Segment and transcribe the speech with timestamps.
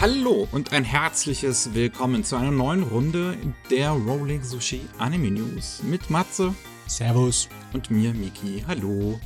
[0.00, 3.36] Hallo und ein herzliches Willkommen zu einer neuen Runde
[3.70, 6.54] der Rolling Sushi Anime News mit Matze.
[6.86, 7.50] Servus.
[7.74, 8.64] Und mir, Miki.
[8.66, 9.20] Hallo.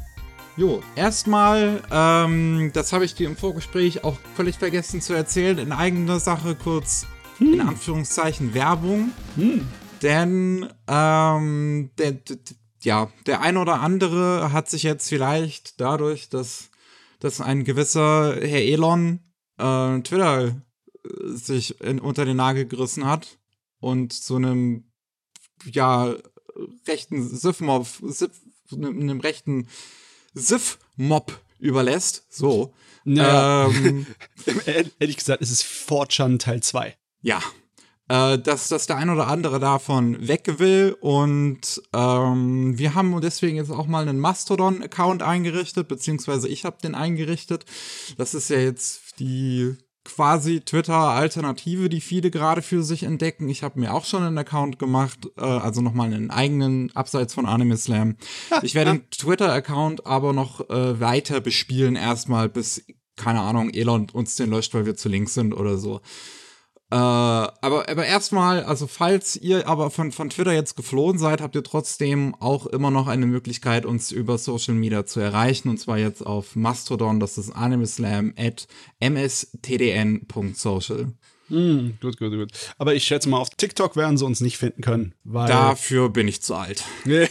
[0.57, 5.71] Jo, erstmal, ähm, das habe ich dir im Vorgespräch auch völlig vergessen zu erzählen, in
[5.71, 7.07] eigener Sache kurz,
[7.39, 7.55] hm.
[7.55, 9.13] in Anführungszeichen, Werbung.
[9.37, 9.69] Hm.
[10.03, 12.37] Denn, ähm, der, der,
[12.83, 16.71] ja, der ein oder andere hat sich jetzt vielleicht dadurch, dass,
[17.21, 19.21] dass ein gewisser Herr Elon
[19.59, 20.49] äh, Twitter
[21.05, 23.39] äh, sich in, unter den Nagel gerissen hat
[23.79, 24.85] und zu einem,
[25.65, 26.15] ja,
[26.87, 28.31] rechten Sif-Mob, Sif,
[28.73, 29.69] einem rechten
[30.35, 32.27] Sif-Mob überlässt.
[32.29, 32.75] So.
[33.05, 33.67] Ja.
[33.69, 34.07] Ähm,
[34.99, 36.97] Ehrlich gesagt, es ist Fortran Teil 2.
[37.23, 37.41] Ja.
[38.09, 43.57] Äh, dass, dass der ein oder andere davon weg will und ähm, wir haben deswegen
[43.57, 47.65] jetzt auch mal einen Mastodon-Account eingerichtet, beziehungsweise ich habe den eingerichtet.
[48.19, 53.49] Das ist ja jetzt die quasi Twitter-Alternative, die viele gerade für sich entdecken.
[53.49, 57.47] Ich habe mir auch schon einen Account gemacht, äh, also nochmal einen eigenen, abseits von
[57.47, 58.17] Anime Slam.
[58.61, 62.85] Ich werde den Twitter-Account aber noch äh, weiter bespielen, erstmal bis,
[63.17, 66.03] keine Ahnung, Elon uns den löscht, weil wir zu links sind oder so.
[66.91, 71.57] Äh, aber, aber erstmal, also falls ihr aber von, von Twitter jetzt geflohen seid, habt
[71.57, 75.71] ihr trotzdem auch immer noch eine Möglichkeit, uns über Social Media zu erreichen.
[75.71, 78.67] Und zwar jetzt auf Mastodon, das ist animeslam at
[79.01, 81.15] mstdn.social.
[81.49, 82.51] Mm, gut, gut, gut.
[82.79, 85.15] Aber ich schätze mal, auf TikTok werden sie uns nicht finden können.
[85.25, 86.85] Weil Dafür bin ich zu alt.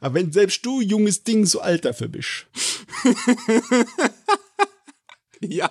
[0.00, 2.48] Aber wenn selbst du, junges Ding, so alt dafür bist.
[5.40, 5.70] ja.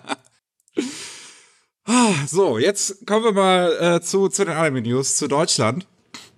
[2.28, 5.88] So, jetzt kommen wir mal äh, zu, zu den Anime-News, zu Deutschland.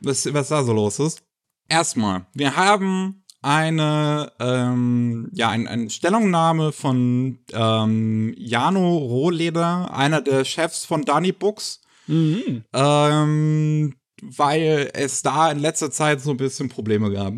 [0.02, 1.22] Was, was da so los ist.
[1.70, 10.46] Erstmal, wir haben eine, ähm, ja, ein, eine Stellungnahme von ähm, Jano Rohleder, einer der
[10.46, 11.82] Chefs von Danny Books.
[12.08, 12.64] Mhm.
[12.74, 17.34] Ähm, weil es da in letzter Zeit so ein bisschen Probleme gab.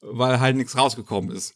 [0.00, 1.54] Weil halt nichts rausgekommen ist.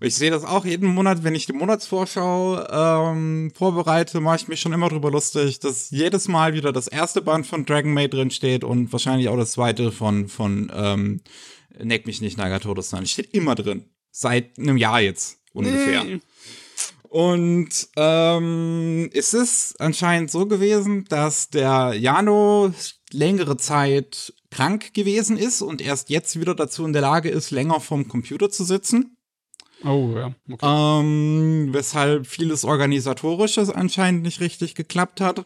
[0.00, 4.60] Ich sehe das auch jeden Monat, wenn ich die Monatsvorschau ähm, vorbereite, mache ich mich
[4.60, 8.30] schon immer drüber lustig, dass jedes Mal wieder das erste Band von Dragon Maid drin
[8.30, 11.20] steht und wahrscheinlich auch das zweite von, von ähm,
[11.78, 13.06] Neck mich nicht, Nagatodo-san.
[13.06, 13.86] Steht immer drin.
[14.10, 16.04] Seit einem Jahr jetzt ungefähr.
[16.04, 16.20] Mm.
[17.14, 22.72] Und ähm, es ist anscheinend so gewesen, dass der Jano
[23.12, 27.78] längere Zeit krank gewesen ist und erst jetzt wieder dazu in der Lage ist, länger
[27.80, 29.16] vom Computer zu sitzen.
[29.84, 30.34] Oh, ja.
[30.50, 30.66] Okay.
[30.66, 35.44] Ähm, weshalb vieles Organisatorisches anscheinend nicht richtig geklappt hat.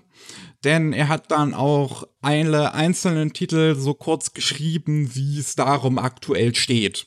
[0.64, 6.54] Denn er hat dann auch alle einzelnen Titel so kurz geschrieben, wie es darum aktuell
[6.54, 7.06] steht.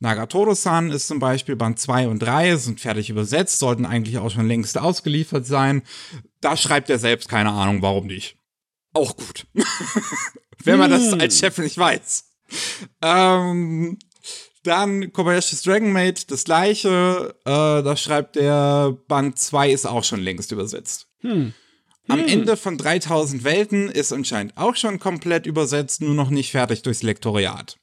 [0.00, 4.48] Nagatoro-san ist zum Beispiel Band 2 und 3, sind fertig übersetzt, sollten eigentlich auch schon
[4.48, 5.82] längst ausgeliefert sein.
[6.40, 8.36] Da schreibt er selbst keine Ahnung, warum nicht.
[8.92, 9.46] Auch gut.
[10.64, 11.20] Wenn man das hm.
[11.20, 12.24] als Chef nicht weiß.
[13.02, 13.98] Ähm,
[14.62, 17.34] dann Kobayashi's Dragon Maid, das gleiche.
[17.44, 17.50] Äh,
[17.82, 21.06] da schreibt der Band 2 ist auch schon längst übersetzt.
[21.20, 21.54] Hm.
[22.08, 22.28] Am hm.
[22.28, 27.02] Ende von 3000 Welten ist anscheinend auch schon komplett übersetzt, nur noch nicht fertig durchs
[27.02, 27.78] Lektoriat.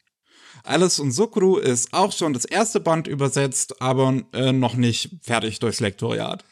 [0.63, 5.59] Alice und Sukru ist auch schon das erste Band übersetzt, aber äh, noch nicht fertig
[5.59, 6.43] durchs Lektoriat.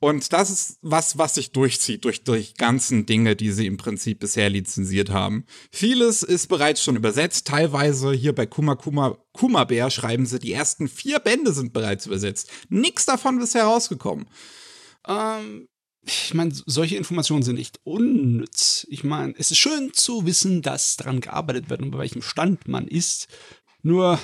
[0.00, 4.20] Und das ist was, was sich durchzieht durch die ganzen Dinge, die sie im Prinzip
[4.20, 5.44] bisher lizenziert haben.
[5.70, 7.46] Vieles ist bereits schon übersetzt.
[7.46, 12.06] Teilweise hier bei Kuma Kuma Kuma Bär schreiben sie, die ersten vier Bände sind bereits
[12.06, 12.50] übersetzt.
[12.68, 14.26] Nichts davon ist herausgekommen.
[15.06, 15.68] Ähm,
[16.04, 18.86] ich meine, solche Informationen sind nicht unnütz.
[18.88, 22.66] Ich meine, es ist schön zu wissen, dass daran gearbeitet wird und bei welchem Stand
[22.66, 23.28] man ist.
[23.82, 24.18] Nur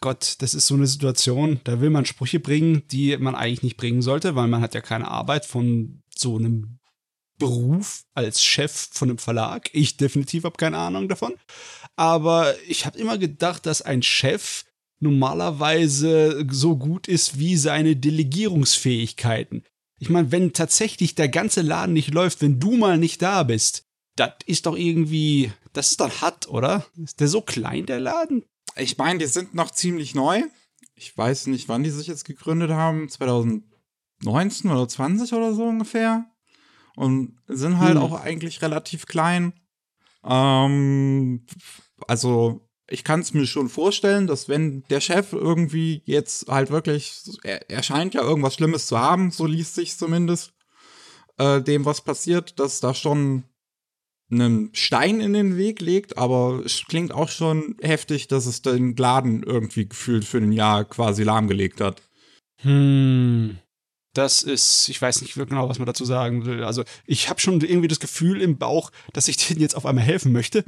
[0.00, 3.76] Gott, das ist so eine Situation, da will man Sprüche bringen, die man eigentlich nicht
[3.76, 6.78] bringen sollte, weil man hat ja keine Arbeit von so einem
[7.38, 9.70] Beruf als Chef von einem Verlag.
[9.72, 11.34] Ich definitiv habe keine Ahnung davon.
[11.96, 14.64] Aber ich habe immer gedacht, dass ein Chef
[15.00, 19.64] normalerweise so gut ist wie seine Delegierungsfähigkeiten.
[19.98, 23.84] Ich meine, wenn tatsächlich der ganze Laden nicht läuft, wenn du mal nicht da bist,
[24.16, 26.86] das ist doch irgendwie, das ist doch hart, oder?
[26.96, 28.44] Ist der so klein, der Laden?
[28.76, 30.42] Ich meine, die sind noch ziemlich neu.
[30.94, 33.08] Ich weiß nicht, wann die sich jetzt gegründet haben.
[33.08, 36.26] 2019 oder 20 oder so ungefähr.
[36.96, 38.02] Und sind halt hm.
[38.02, 39.52] auch eigentlich relativ klein.
[40.24, 41.46] Ähm,
[42.06, 47.22] also, ich kann es mir schon vorstellen, dass wenn der Chef irgendwie jetzt halt wirklich,
[47.42, 50.52] er, er scheint ja irgendwas Schlimmes zu haben, so liest sich zumindest,
[51.38, 53.44] äh, dem was passiert, dass da schon
[54.34, 58.96] einen Stein in den Weg legt, aber es klingt auch schon heftig, dass es den
[58.96, 62.02] Laden irgendwie gefühlt für ein Jahr quasi lahmgelegt hat.
[62.62, 63.58] Hm.
[64.14, 66.62] Das ist, ich weiß nicht genau, was man dazu sagen will.
[66.62, 70.04] Also ich habe schon irgendwie das Gefühl im Bauch, dass ich denen jetzt auf einmal
[70.04, 70.64] helfen möchte.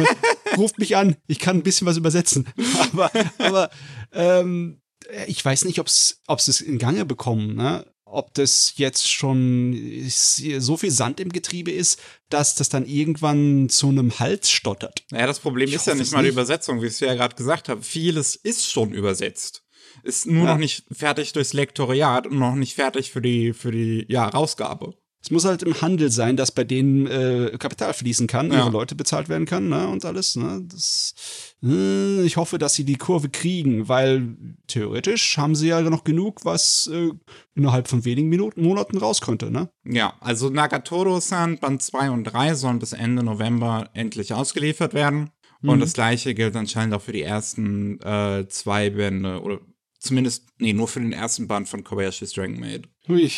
[0.56, 2.46] Ruft mich an, ich kann ein bisschen was übersetzen.
[2.92, 3.70] Aber, aber
[4.12, 4.80] ähm,
[5.26, 7.56] ich weiß nicht, ob es es in Gange bekommen.
[7.56, 7.84] Ne?
[8.06, 13.88] Ob das jetzt schon so viel Sand im Getriebe ist, dass das dann irgendwann zu
[13.88, 15.04] einem Hals stottert.
[15.10, 17.34] Naja, das Problem ich ist ja nicht mal die Übersetzung, wie ich es ja gerade
[17.34, 17.82] gesagt habe.
[17.82, 19.62] Vieles ist schon übersetzt.
[20.02, 20.52] Ist nur ja.
[20.52, 24.94] noch nicht fertig durchs Lektoriat und noch nicht fertig für die, für die ja, Rausgabe.
[25.24, 28.58] Es muss halt im Handel sein, dass bei denen äh, Kapital fließen kann, ja.
[28.58, 30.36] ihre Leute bezahlt werden kann ne, und alles.
[30.36, 30.62] Ne?
[30.70, 31.14] Das,
[31.62, 34.36] äh, ich hoffe, dass sie die Kurve kriegen, weil
[34.66, 37.08] theoretisch haben sie ja noch genug, was äh,
[37.54, 39.50] innerhalb von wenigen Minuten, Monaten raus könnte.
[39.50, 39.70] Ne?
[39.86, 45.30] Ja, also Nagatoro-san Band 2 und 3 sollen bis Ende November endlich ausgeliefert werden.
[45.62, 45.70] Mhm.
[45.70, 49.60] Und das gleiche gilt anscheinend auch für die ersten äh, zwei Bände oder
[49.98, 52.90] zumindest, nee, nur für den ersten Band von Kobayashi's Dragon Maid.
[53.08, 53.30] Ui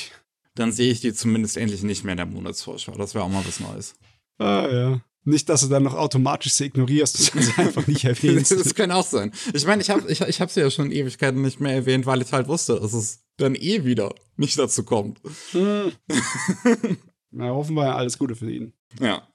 [0.57, 2.93] dann sehe ich die zumindest endlich nicht mehr in der Monatsvorschau.
[2.97, 3.95] Das wäre auch mal was Neues.
[4.39, 5.01] Ah, ja.
[5.25, 8.53] Nicht, dass du dann noch automatisch sie ignorierst und sie einfach nicht erwähnst.
[8.53, 9.33] das kann auch sein.
[9.53, 12.23] Ich meine, ich habe ich, ich hab sie ja schon Ewigkeiten nicht mehr erwähnt, weil
[12.23, 15.21] ich halt wusste, dass es dann eh wieder nicht dazu kommt.
[15.51, 15.93] Hm.
[17.31, 18.73] Na, hoffen wir alles Gute für ihn.
[19.01, 19.29] Ja.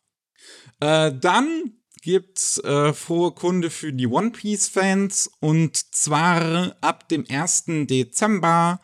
[0.79, 7.25] Äh, dann gibt's äh, frohe Kunde für die One Piece Fans und zwar ab dem
[7.29, 7.65] 1.
[7.87, 8.79] Dezember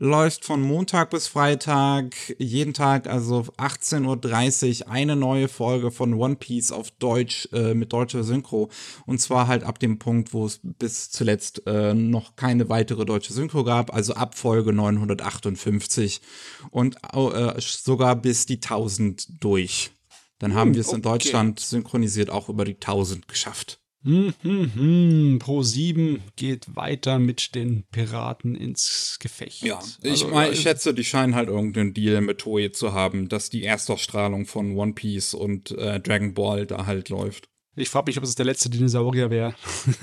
[0.00, 6.36] läuft von Montag bis Freitag jeden Tag, also 18.30 Uhr, eine neue Folge von One
[6.36, 8.70] Piece auf Deutsch äh, mit deutscher Synchro.
[9.04, 13.34] Und zwar halt ab dem Punkt, wo es bis zuletzt äh, noch keine weitere deutsche
[13.34, 16.22] Synchro gab, also ab Folge 958
[16.70, 19.90] und äh, sogar bis die 1000 durch.
[20.38, 20.96] Dann haben hm, wir es okay.
[20.96, 23.79] in Deutschland synchronisiert auch über die 1000 geschafft.
[24.02, 25.38] Hm, hm, hm.
[25.40, 29.62] Pro 7 geht weiter mit den Piraten ins Gefecht.
[29.62, 33.28] Ja, ich, also, mein, ich schätze, die scheinen halt irgendeinen Deal mit Toei zu haben,
[33.28, 37.50] dass die Erstausstrahlung von One Piece und äh, Dragon Ball da halt läuft.
[37.76, 39.54] Ich frage mich, ob es der letzte Dinosaurier wäre.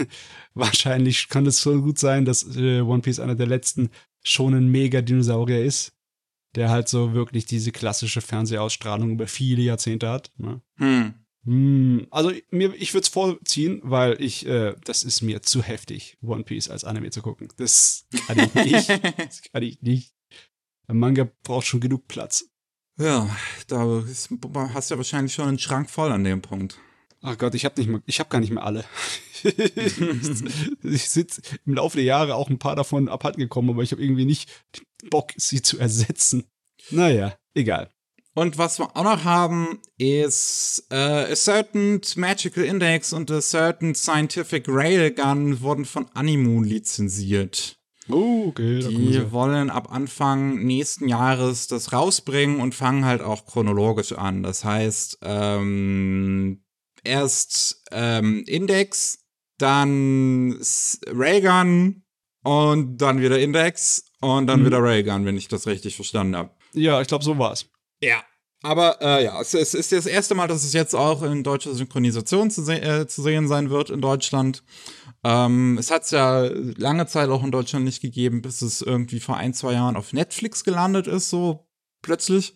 [0.53, 3.89] Wahrscheinlich kann es so gut sein, dass äh, One Piece einer der letzten
[4.23, 5.93] schon ein Mega-Dinosaurier ist,
[6.55, 10.31] der halt so wirklich diese klassische Fernsehausstrahlung über viele Jahrzehnte hat.
[10.37, 10.61] Ne?
[10.77, 11.13] Hm.
[11.47, 16.17] Hm, also mir, ich würde es vorziehen, weil ich, äh, das ist mir zu heftig,
[16.21, 17.47] One Piece als Anime zu gucken.
[17.55, 18.89] Das kann ich nicht.
[19.17, 20.13] das kann ich nicht.
[20.87, 22.49] Ein Manga braucht schon genug Platz.
[22.99, 23.33] Ja,
[23.67, 26.79] da ist, hast du ja wahrscheinlich schon einen Schrank voll an dem Punkt.
[27.21, 28.83] Ach Gott, ich habe nicht mehr, ich habe gar nicht mehr alle.
[29.43, 34.03] ich sitze im Laufe der Jahre auch ein paar davon abhanden gekommen, aber ich habe
[34.03, 34.49] irgendwie nicht
[35.09, 36.43] Bock, sie zu ersetzen.
[36.89, 37.89] Naja, egal.
[38.37, 43.95] Und was wir auch noch haben, ist äh, A Certain Magical Index und A Certain
[43.95, 47.79] Scientific Railgun wurden von Animoon lizenziert.
[48.07, 48.87] Oh, okay.
[48.89, 54.43] Die wollen ab Anfang nächsten Jahres das rausbringen und fangen halt auch chronologisch an.
[54.43, 56.63] Das heißt, ähm,
[57.03, 59.17] erst ähm, Index,
[59.57, 60.61] dann
[61.07, 62.03] Railgun
[62.43, 64.67] und dann wieder Index und dann mhm.
[64.67, 66.51] wieder Railgun, wenn ich das richtig verstanden habe.
[66.73, 67.65] Ja, ich glaube, so war's.
[68.01, 68.23] Ja.
[68.63, 71.75] Aber äh, ja, es, es, ist das erste Mal, dass es jetzt auch in deutscher
[71.75, 74.63] Synchronisation zu, se äh, zu sehen sein wird in Deutschland.
[75.23, 79.19] Ähm, es hat es ja lange Zeit auch in Deutschland nicht gegeben, bis es irgendwie
[79.19, 81.67] vor ein, zwei Jahren auf Netflix gelandet ist, so
[82.01, 82.55] plötzlich.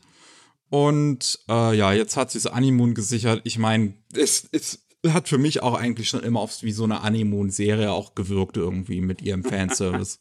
[0.70, 3.42] Und äh, ja, jetzt hat sich Animoon gesichert.
[3.44, 7.02] Ich meine, es, es hat für mich auch eigentlich schon immer auf wie so eine
[7.02, 10.20] Animoon-Serie auch gewirkt irgendwie mit ihrem Fanservice.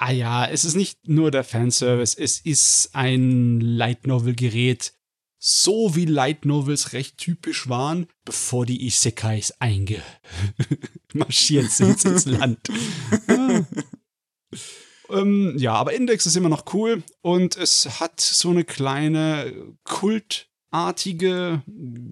[0.00, 4.94] Ah ja, es ist nicht nur der Fanservice, es ist ein Light Novel Gerät,
[5.38, 12.60] so wie Light Novels recht typisch waren, bevor die Isekais eingemarschiert sind ins Land.
[15.10, 21.62] ähm, ja, aber Index ist immer noch cool und es hat so eine kleine kultartige,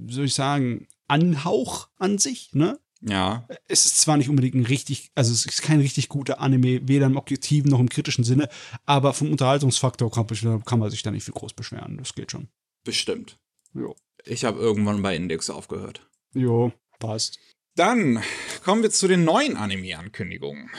[0.09, 2.79] soll ich sagen, Anhauch an sich, ne?
[3.01, 3.47] Ja.
[3.69, 7.07] Es ist zwar nicht unbedingt ein richtig, also es ist kein richtig guter Anime, weder
[7.07, 8.49] im objektiven noch im kritischen Sinne,
[8.87, 10.27] aber vom Unterhaltungsfaktor kann,
[10.65, 11.97] kann man sich da nicht viel groß beschweren.
[11.99, 12.49] Das geht schon.
[12.85, 13.39] Bestimmt.
[13.75, 13.95] Jo.
[14.25, 16.09] Ich habe irgendwann bei Index aufgehört.
[16.35, 17.39] Jo, passt.
[17.77, 18.23] Dann
[18.65, 20.71] kommen wir zu den neuen Anime-Ankündigungen.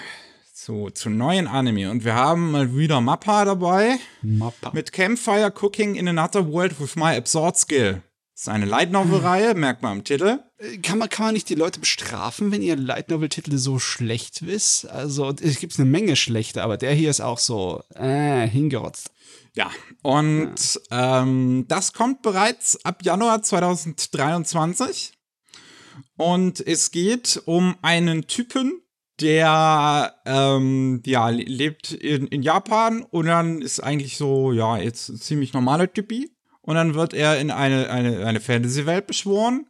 [0.54, 1.90] Zu, zu neuen Anime.
[1.90, 3.98] Und wir haben mal wieder Mappa dabei.
[4.22, 4.72] Mappa.
[4.74, 8.04] Mit Campfire Cooking in Another World with My Absurd Skill.
[8.40, 10.40] Das ist eine Light Novel-Reihe, merkt man am Titel.
[10.60, 14.48] Äh, kann man, kann man nicht die Leute bestrafen, wenn ihr Light Novel-Titel so schlecht
[14.48, 14.88] wisst?
[14.88, 19.12] Also, es gibt eine Menge schlechte, aber der hier ist auch so, äh, hingerotzt.
[19.56, 19.70] Ja,
[20.04, 21.22] und ja.
[21.22, 25.12] Ähm, das kommt bereits ab Januar 2023.
[26.16, 28.82] Und es geht um einen Typen,
[29.20, 35.18] der ähm, ja, lebt in, in Japan und dann ist eigentlich so, ja, jetzt ein
[35.18, 36.32] ziemlich normaler Typi.
[36.70, 39.66] Und dann wird er in eine, eine, eine Fantasy-Welt beschworen.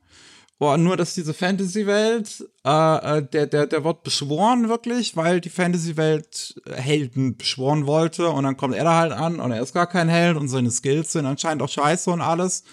[0.57, 5.49] Boah, nur, dass diese Fantasy-Welt, äh, äh, der, der, der wird beschworen wirklich, weil die
[5.49, 8.27] Fantasy-Welt Helden beschworen wollte.
[8.27, 10.71] Und dann kommt er da halt an und er ist gar kein Held und seine
[10.71, 12.65] Skills sind anscheinend auch scheiße und alles.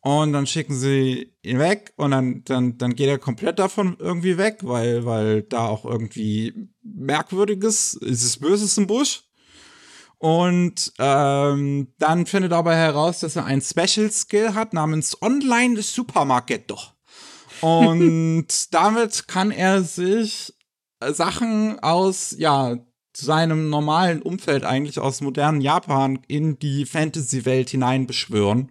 [0.00, 4.38] Und dann schicken sie ihn weg und dann, dann, dann geht er komplett davon irgendwie
[4.38, 9.24] weg, weil, weil da auch irgendwie Merkwürdiges, ist es Böses im Busch.
[10.22, 15.82] Und ähm, dann findet er aber heraus, dass er ein Special Skill hat namens Online
[15.82, 16.92] Supermarket doch.
[17.60, 20.54] Und damit kann er sich
[21.04, 22.76] Sachen aus, ja,
[23.16, 28.70] seinem normalen Umfeld eigentlich aus modernen Japan in die Fantasy-Welt hinein beschwören.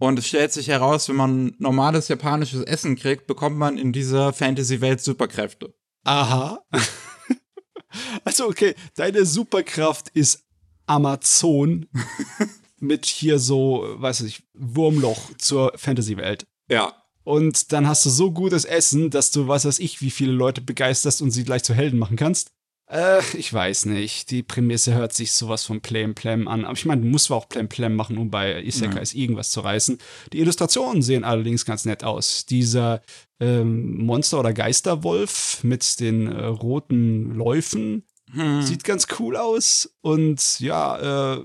[0.00, 4.32] Und es stellt sich heraus, wenn man normales japanisches Essen kriegt, bekommt man in dieser
[4.32, 5.72] Fantasy-Welt Superkräfte.
[6.02, 6.58] Aha.
[8.24, 10.43] also, okay, deine Superkraft ist
[10.86, 11.86] Amazon
[12.78, 16.46] mit hier so, weiß ich, Wurmloch zur Fantasy-Welt.
[16.68, 16.92] Ja.
[17.24, 20.60] Und dann hast du so gutes Essen, dass du, was weiß ich, wie viele Leute
[20.60, 22.50] begeisterst und sie gleich zu Helden machen kannst.
[22.90, 24.30] Äh, ich weiß nicht.
[24.30, 26.64] Die Prämisse hört sich sowas von Plem Plem an.
[26.64, 29.20] Aber ich meine, du musst zwar auch Plem Plem machen, um bei Isekais ja.
[29.20, 29.98] irgendwas zu reißen.
[30.32, 32.44] Die Illustrationen sehen allerdings ganz nett aus.
[32.46, 33.02] Dieser
[33.40, 38.62] ähm, Monster- oder Geisterwolf mit den äh, roten Läufen hm.
[38.62, 39.90] sieht ganz cool aus.
[40.02, 41.44] Und ja, äh,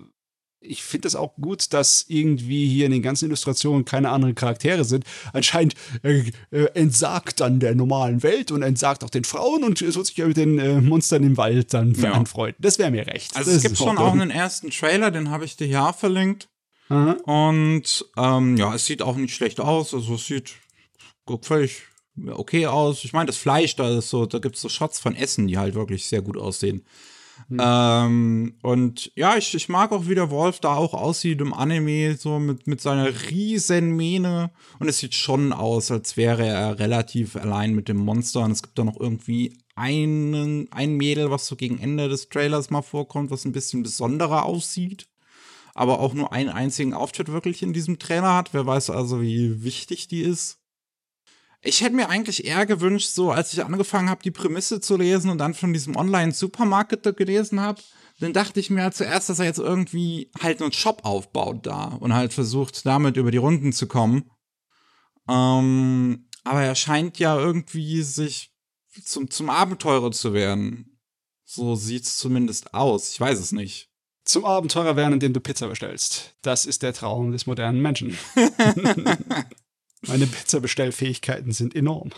[0.61, 4.83] ich finde es auch gut, dass irgendwie hier in den ganzen Illustrationen keine anderen Charaktere
[4.83, 5.05] sind.
[5.33, 10.05] Anscheinend äh, äh, entsagt dann der normalen Welt und entsagt auch den Frauen und soll
[10.05, 12.11] sich ja mit den äh, Monstern im Wald dann ja.
[12.11, 12.61] anfreunden.
[12.61, 13.35] Das wäre mir recht.
[13.35, 16.49] Also das es gibt schon auch einen ersten Trailer, den habe ich dir ja verlinkt.
[16.89, 17.11] Aha.
[17.23, 19.93] Und ähm, ja, es sieht auch nicht schlecht aus.
[19.93, 20.55] Also es sieht
[21.41, 21.83] völlig
[22.27, 23.03] okay aus.
[23.03, 25.57] Ich meine, das Fleisch, da ist so, da gibt es so Shots von Essen, die
[25.57, 26.85] halt wirklich sehr gut aussehen.
[27.47, 27.59] Mhm.
[27.61, 32.15] Ähm, und ja, ich, ich mag auch, wie der Wolf da auch aussieht im Anime,
[32.17, 34.51] so mit, mit seiner riesen Mähne.
[34.79, 38.41] Und es sieht schon aus, als wäre er relativ allein mit dem Monster.
[38.41, 42.69] Und es gibt da noch irgendwie einen, ein Mädel, was so gegen Ende des Trailers
[42.69, 45.07] mal vorkommt, was ein bisschen besonderer aussieht.
[45.73, 48.53] Aber auch nur einen einzigen Auftritt wirklich in diesem Trailer hat.
[48.53, 50.58] Wer weiß also, wie wichtig die ist.
[51.61, 55.29] Ich hätte mir eigentlich eher gewünscht, so als ich angefangen habe, die Prämisse zu lesen
[55.29, 57.81] und dann von diesem Online-Supermarket gelesen habe,
[58.19, 61.85] dann dachte ich mir halt zuerst, dass er jetzt irgendwie halt einen Shop aufbaut da
[61.85, 64.29] und halt versucht, damit über die Runden zu kommen.
[65.27, 68.51] Ähm, aber er scheint ja irgendwie sich
[69.03, 70.99] zum, zum Abenteurer zu werden.
[71.43, 73.11] So sieht's zumindest aus.
[73.11, 73.89] Ich weiß es nicht.
[74.23, 76.35] Zum Abenteurer werden, indem du Pizza bestellst.
[76.41, 78.17] Das ist der Traum des modernen Menschen.
[80.07, 82.11] Meine Pizza-Bestellfähigkeiten sind enorm.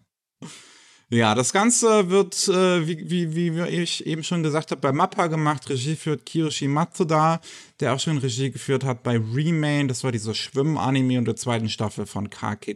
[1.10, 5.28] ja, das Ganze wird, äh, wie, wie, wie ich eben schon gesagt habe, bei Mappa
[5.28, 5.68] gemacht.
[5.68, 7.40] Regie führt Kiyoshi Matsuda,
[7.78, 9.86] der auch schon Regie geführt hat bei Remain.
[9.86, 12.74] Das war dieser Schwimmen-Anime und der zweiten Staffel von Kake.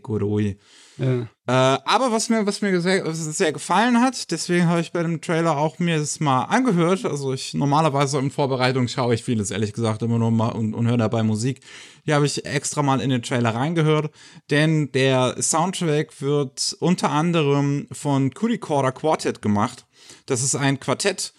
[1.01, 1.23] Ja.
[1.47, 5.21] Äh, aber was mir, was mir sehr, sehr gefallen hat, deswegen habe ich bei dem
[5.23, 7.07] Trailer auch mir das mal angehört.
[7.07, 10.87] Also ich normalerweise in Vorbereitung schaue ich vieles, ehrlich gesagt, immer nur mal und, und
[10.87, 11.61] höre dabei Musik.
[12.05, 14.13] Hier habe ich extra mal in den Trailer reingehört,
[14.51, 19.87] denn der Soundtrack wird unter anderem von Kurikorda Quartet gemacht.
[20.27, 21.33] Das ist ein Quartett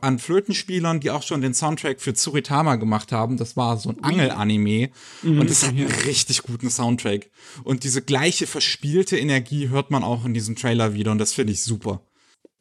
[0.00, 3.36] an Flötenspielern, die auch schon den Soundtrack für Tsuritama gemacht haben.
[3.36, 4.90] Das war so ein Angel-Anime.
[5.22, 5.40] Mhm.
[5.40, 7.30] Und es hat einen richtig guten Soundtrack.
[7.64, 11.12] Und diese gleiche verspielte Energie hört man auch in diesem Trailer wieder.
[11.12, 12.02] Und das finde ich super.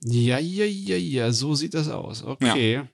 [0.03, 2.23] Ja, ja, ja, ja, so sieht das aus.
[2.23, 2.73] Okay.
[2.73, 2.87] Ja.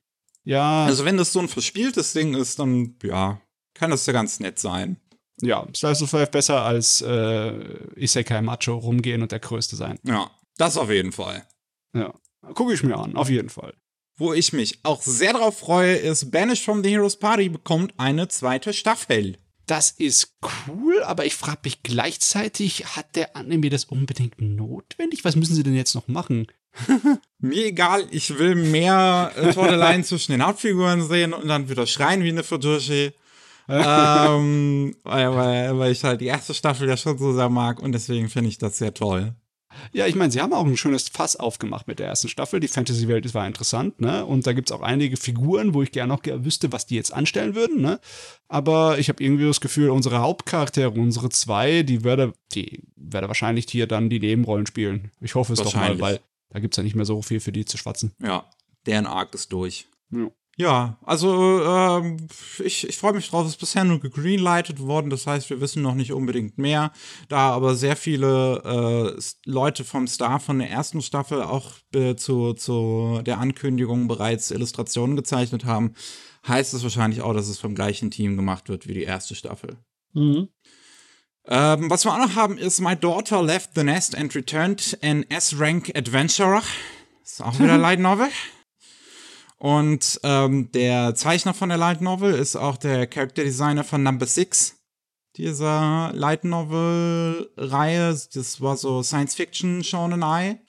[0.43, 0.85] ja.
[0.85, 3.41] Also, wenn das so ein verspieltes Ding ist, dann, ja,
[3.73, 4.97] kann das ja ganz nett sein.
[5.41, 7.51] Ja, Slice of Life besser als äh,
[7.95, 9.99] Isekai Macho rumgehen und der Größte sein.
[10.03, 11.45] Ja, das auf jeden Fall.
[11.93, 12.13] Ja,
[12.53, 13.73] gucke ich mir an, auf jeden Fall.
[14.15, 18.27] Wo ich mich auch sehr drauf freue, ist Banished from the Heroes Party bekommt eine
[18.27, 19.37] zweite Staffel.
[19.65, 20.35] Das ist
[20.67, 25.23] cool, aber ich frage mich gleichzeitig, hat der Anime das unbedingt notwendig?
[25.23, 26.47] Was müssen sie denn jetzt noch machen?
[27.39, 32.23] Mir egal, ich will mehr äh, Tordeleien zwischen den Hauptfiguren sehen und dann wieder schreien
[32.23, 33.13] wie eine Fujoshi.
[33.69, 37.93] ähm, weil, weil, weil ich halt die erste Staffel ja schon so sehr mag und
[37.93, 39.33] deswegen finde ich das sehr toll.
[39.91, 42.59] Ja, ich meine, sie haben auch ein schönes Fass aufgemacht mit der ersten Staffel.
[42.59, 44.25] Die Fantasy-Welt war interessant, ne?
[44.25, 47.13] Und da gibt es auch einige Figuren, wo ich gerne noch wüsste, was die jetzt
[47.13, 47.99] anstellen würden, ne?
[48.47, 53.65] Aber ich habe irgendwie das Gefühl, unsere Hauptcharaktere, unsere zwei, die werde, die werde wahrscheinlich
[53.69, 55.11] hier dann die Nebenrollen spielen.
[55.21, 57.51] Ich hoffe es doch mal, weil da gibt es ja nicht mehr so viel für
[57.51, 58.13] die zu schwatzen.
[58.21, 58.45] Ja,
[58.85, 59.87] deren Arc ist durch.
[60.11, 60.29] Ja.
[60.55, 62.27] Ja, also ähm,
[62.63, 65.81] ich, ich freue mich drauf, es ist bisher nur gegreenlightet worden, das heißt, wir wissen
[65.81, 66.91] noch nicht unbedingt mehr.
[67.27, 72.53] Da aber sehr viele äh, Leute vom Star von der ersten Staffel auch äh, zu,
[72.53, 75.95] zu der Ankündigung bereits Illustrationen gezeichnet haben,
[76.47, 79.77] heißt es wahrscheinlich auch, dass es vom gleichen Team gemacht wird wie die erste Staffel.
[80.13, 80.49] Mhm.
[81.45, 85.25] Ähm, was wir auch noch haben, ist My Daughter Left the Nest and Returned an
[85.29, 86.61] S-Rank Adventurer.
[87.23, 88.29] Ist auch wieder Light Novel.
[89.63, 94.25] Und ähm, der Zeichner von der Light Novel ist auch der Character Designer von Number
[94.25, 94.75] Six
[95.37, 98.13] dieser Light Novel Reihe.
[98.33, 100.59] Das war so Science Fiction Shonen Eye.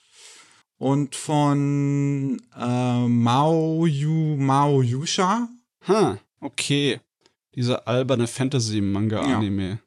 [0.77, 5.49] Und von äh, Mao Yu Mao Yusha.
[5.89, 7.01] Ha, okay.
[7.53, 9.69] Dieser alberne Fantasy-Manga-Anime.
[9.71, 9.79] Ja.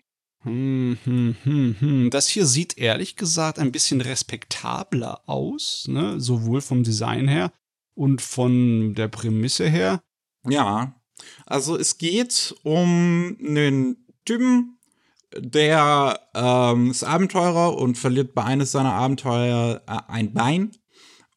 [0.42, 2.10] Hm, hm, hm, hm.
[2.10, 6.20] Das hier sieht ehrlich gesagt ein bisschen respektabler aus, ne?
[6.20, 7.52] sowohl vom Design her
[7.98, 10.02] und von der Prämisse her?
[10.48, 10.94] Ja,
[11.46, 14.78] also es geht um einen Typen,
[15.36, 20.70] der ähm, ist Abenteurer und verliert bei eines seiner Abenteuer äh, ein Bein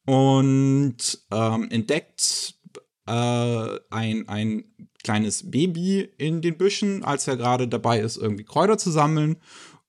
[0.05, 0.97] und
[1.31, 2.55] ähm, entdeckt
[3.07, 4.63] äh, ein, ein
[5.03, 9.37] kleines Baby in den Büschen, als er gerade dabei ist, irgendwie Kräuter zu sammeln.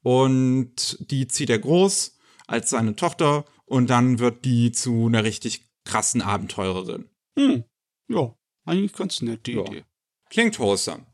[0.03, 5.72] Und die zieht er groß als seine Tochter und dann wird die zu einer richtig
[5.85, 7.09] krassen Abenteurerin.
[7.39, 7.65] Hm.
[8.09, 8.35] Ja,
[8.65, 9.63] eigentlich ganz nett, die ja.
[9.63, 9.85] Idee.
[10.31, 11.07] Klingt wholesome.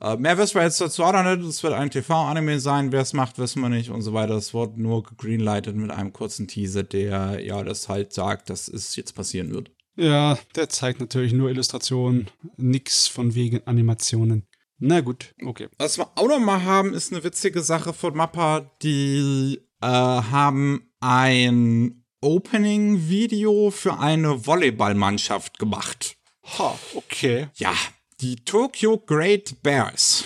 [0.00, 1.48] Äh, mehr wissen wir jetzt dazu auch noch nicht.
[1.48, 2.90] Es wird ein TV-Anime sein.
[2.90, 4.34] Wer es macht, wissen wir nicht und so weiter.
[4.34, 8.96] Es wird nur gegreenlightet mit einem kurzen Teaser, der ja das halt sagt, dass es
[8.96, 9.70] jetzt passieren wird.
[9.94, 14.48] Ja, der zeigt natürlich nur Illustrationen, nix von wegen Animationen.
[14.78, 15.68] Na gut, okay.
[15.78, 18.70] Was wir auch noch mal haben, ist eine witzige Sache von Mappa.
[18.82, 26.16] Die äh, haben ein Opening-Video für eine Volleyballmannschaft gemacht.
[26.58, 27.48] Ha, okay.
[27.56, 27.74] Ja,
[28.20, 30.24] die Tokyo Great Bears.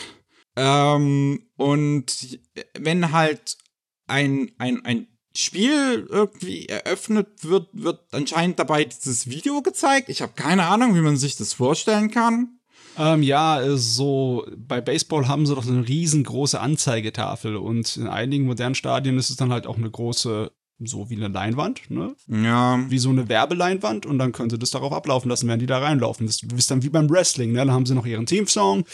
[0.55, 2.38] Ähm, und
[2.79, 3.57] wenn halt
[4.07, 10.09] ein, ein, ein Spiel irgendwie eröffnet wird, wird anscheinend dabei dieses Video gezeigt.
[10.09, 12.59] Ich habe keine Ahnung, wie man sich das vorstellen kann.
[12.99, 18.75] Ähm, ja, so bei Baseball haben sie doch eine riesengroße Anzeigetafel und in einigen modernen
[18.75, 20.51] Stadien ist es dann halt auch eine große
[20.85, 22.15] so wie eine Leinwand, ne?
[22.29, 22.79] Ja.
[22.89, 25.79] Wie so eine Werbeleinwand und dann können sie das darauf ablaufen lassen, während die da
[25.79, 26.27] reinlaufen.
[26.27, 27.59] Das ist dann wie beim Wrestling, ne?
[27.59, 28.85] Dann haben sie noch ihren Teamsong.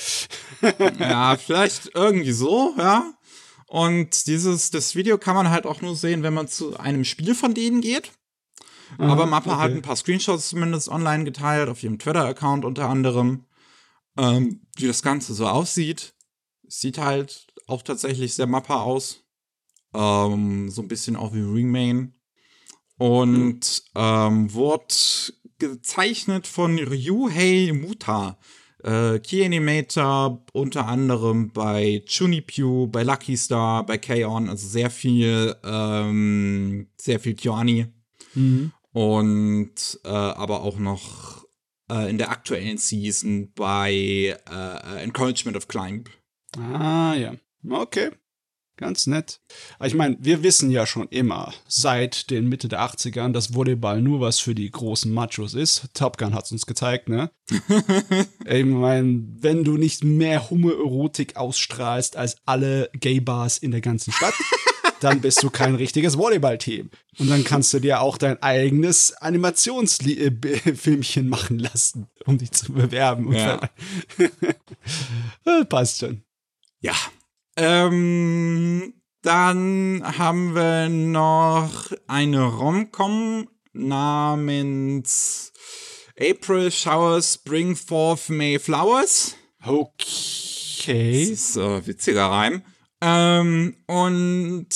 [0.99, 3.13] ja, vielleicht irgendwie so, ja.
[3.67, 7.35] Und dieses, das Video kann man halt auch nur sehen, wenn man zu einem Spiel
[7.35, 8.13] von denen geht.
[8.99, 9.63] Aha, Aber Mappa okay.
[9.63, 13.47] hat ein paar Screenshots zumindest online geteilt, auf ihrem Twitter-Account unter anderem,
[14.19, 16.15] ähm, wie das Ganze so aussieht.
[16.69, 19.25] Sieht halt auch tatsächlich sehr Mappa aus.
[19.95, 22.15] Ähm, so ein bisschen auch wie Remain.
[22.99, 24.95] Und ähm, wurde
[25.59, 28.39] gezeichnet von Ryuhei Muta.
[28.83, 35.55] Äh, Key Animator unter anderem bei Chunipyu, bei Lucky Star, bei K-On, also sehr viel,
[35.65, 37.87] ähm, sehr viel Kyoani.
[38.35, 38.73] Mhm.
[38.93, 41.47] Und äh, aber auch noch
[41.91, 46.11] äh, in der aktuellen Season bei äh, Encouragement of Climb.
[46.59, 47.35] Ah, ja.
[47.69, 48.11] Okay.
[48.83, 49.41] Ganz nett.
[49.85, 54.21] Ich meine, wir wissen ja schon immer, seit den Mitte der 80ern, dass Volleyball nur
[54.21, 55.85] was für die großen Machos ist.
[55.95, 57.31] Top Gun hat es uns gezeigt, ne?
[58.45, 64.35] ich meine, wenn du nicht mehr Homoerotik ausstrahlst als alle Gay-Bars in der ganzen Stadt,
[65.01, 66.91] dann bist du kein richtiges Volleyball-Team.
[67.19, 73.33] Und dann kannst du dir auch dein eigenes Animationsfilmchen machen lassen, um dich zu bewerben.
[73.33, 73.61] Ja.
[75.69, 76.25] Passt schon.
[76.81, 76.97] Ja,
[77.57, 85.53] ähm, dann haben wir noch eine Romcom namens
[86.19, 89.37] April Showers Bring Forth May Flowers.
[89.65, 91.29] Okay.
[91.31, 92.63] Das ist ein witziger Reim.
[93.01, 94.69] Ähm, und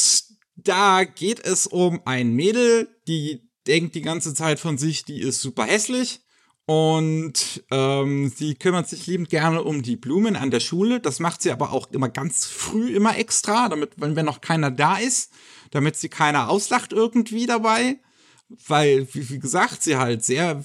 [0.57, 5.41] da geht es um ein Mädel, die denkt die ganze Zeit von sich, die ist
[5.41, 6.21] super hässlich.
[6.69, 10.99] Und ähm, sie kümmert sich liebend gerne um die Blumen an der Schule.
[10.99, 14.73] Das macht sie aber auch immer ganz früh immer extra, damit, wenn, wenn noch keiner
[14.73, 15.33] da ist,
[15.71, 18.01] damit sie keiner auslacht irgendwie dabei.
[18.49, 20.65] Weil, wie, wie gesagt, sie halt sehr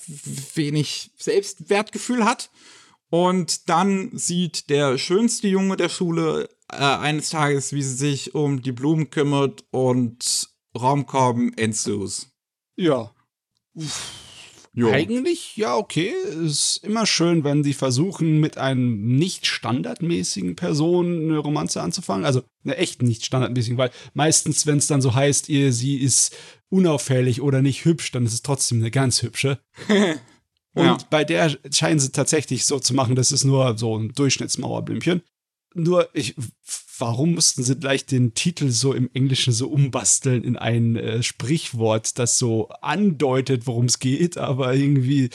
[0.55, 2.49] wenig Selbstwertgefühl hat.
[3.11, 8.63] Und dann sieht der schönste Junge der Schule äh, eines Tages, wie sie sich um
[8.63, 12.31] die Blumen kümmert und Raumkorben ensues.
[12.75, 13.13] Ja.
[13.75, 14.30] Uff.
[14.73, 14.89] Jo.
[14.89, 16.13] Eigentlich, ja, okay.
[16.45, 22.25] Ist immer schön, wenn sie versuchen, mit einem nicht standardmäßigen Person eine Romanze anzufangen.
[22.25, 26.35] Also eine echt nicht standardmäßigen, weil meistens, wenn es dann so heißt, ihr, sie ist
[26.69, 29.59] unauffällig oder nicht hübsch, dann ist es trotzdem eine ganz hübsche.
[30.73, 30.97] Und Ja.
[31.09, 35.21] bei der scheinen sie tatsächlich so zu machen, das ist nur so ein Durchschnittsmauerblümchen.
[35.73, 36.35] Nur, ich,
[37.01, 42.17] warum mussten sie gleich den Titel so im Englischen so umbasteln in ein äh, Sprichwort,
[42.19, 45.29] das so andeutet, worum es geht, aber irgendwie,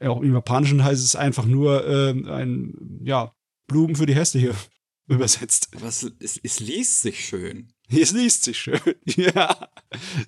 [0.00, 3.32] äh, auch im Japanischen heißt es einfach nur ähm, ein, ja,
[3.68, 4.54] Blumen für die Hässliche
[5.08, 5.68] übersetzt.
[5.76, 7.72] Aber es, es, es liest sich schön.
[7.88, 8.80] Es liest sich schön.
[9.04, 9.68] Ja,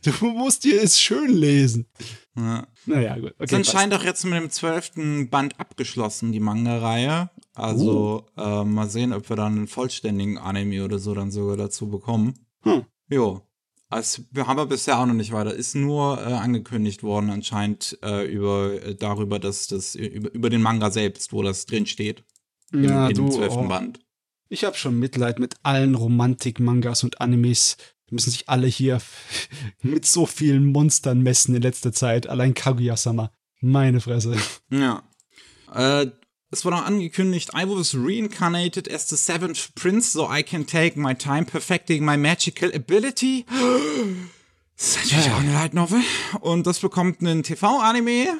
[0.03, 1.87] du musst dir es schön lesen.
[2.37, 2.67] Ja.
[2.87, 3.35] Naja, gut.
[3.39, 7.31] Okay, anscheinend auch jetzt mit dem zwölften Band abgeschlossen, die Manga-Reihe.
[7.55, 11.89] Also äh, mal sehen, ob wir dann einen vollständigen Anime oder so dann sogar dazu
[11.89, 12.35] bekommen.
[12.63, 12.85] Hm.
[13.09, 13.43] Jo.
[13.89, 15.55] Also, wir haben wir bisher auch noch nicht weiter.
[15.55, 20.63] Ist nur äh, angekündigt worden anscheinend äh, über äh, darüber, dass das über, über den
[20.63, 22.25] Manga selbst, wo das drin steht.
[22.73, 24.01] Im, ja, in dem du, zwölften oh, Band.
[24.49, 27.77] ich habe schon Mitleid mit allen Romantik-Mangas und Animes.
[28.11, 29.01] Die müssen sich alle hier
[29.83, 32.27] mit so vielen Monstern messen in letzter Zeit.
[32.27, 33.31] Allein Kaguya-sama.
[33.61, 34.37] Meine Fresse.
[34.71, 35.05] Ja.
[35.73, 36.11] Äh,
[36.55, 40.99] es wurde auch angekündigt, I was reincarnated as the seventh prince, so I can take
[40.99, 43.45] my time perfecting my magical ability.
[44.77, 46.01] Das ist natürlich auch eine Light Novel.
[46.41, 48.39] Und das bekommt einen TV-Anime.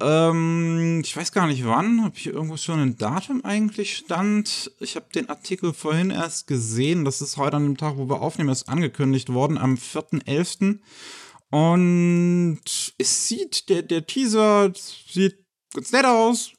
[0.00, 2.04] Ähm, ich weiß gar nicht wann.
[2.04, 4.70] Hab hier irgendwo schon ein Datum eigentlich stand?
[4.80, 7.06] Ich habe den Artikel vorhin erst gesehen.
[7.06, 10.80] Das ist heute an dem Tag, wo wir aufnehmen, ist angekündigt worden, am 4.11.
[11.50, 12.60] Und
[12.98, 15.38] es sieht, der, der Teaser sieht
[15.72, 16.52] ganz nett aus.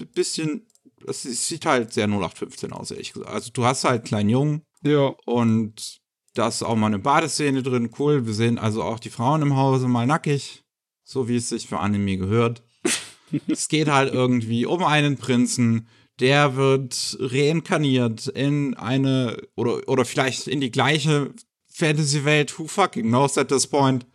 [0.00, 0.66] Ein bisschen,
[1.06, 3.30] es sieht halt sehr 0815 aus, ehrlich gesagt.
[3.30, 5.14] Also du hast halt einen kleinen Jungen Ja.
[5.26, 6.00] und
[6.34, 7.90] da ist auch mal eine Badeszene drin.
[7.98, 10.62] Cool, wir sehen also auch die Frauen im Hause mal nackig.
[11.04, 12.62] So wie es sich für Anime gehört.
[13.48, 15.88] es geht halt irgendwie um einen Prinzen,
[16.20, 21.34] der wird reinkarniert in eine, oder, oder vielleicht in die gleiche
[21.72, 22.58] Fantasy-Welt.
[22.58, 24.06] Who fucking knows at this point?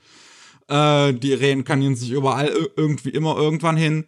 [0.69, 4.05] Äh, die reinkarnieren sich überall ir- irgendwie immer irgendwann hin.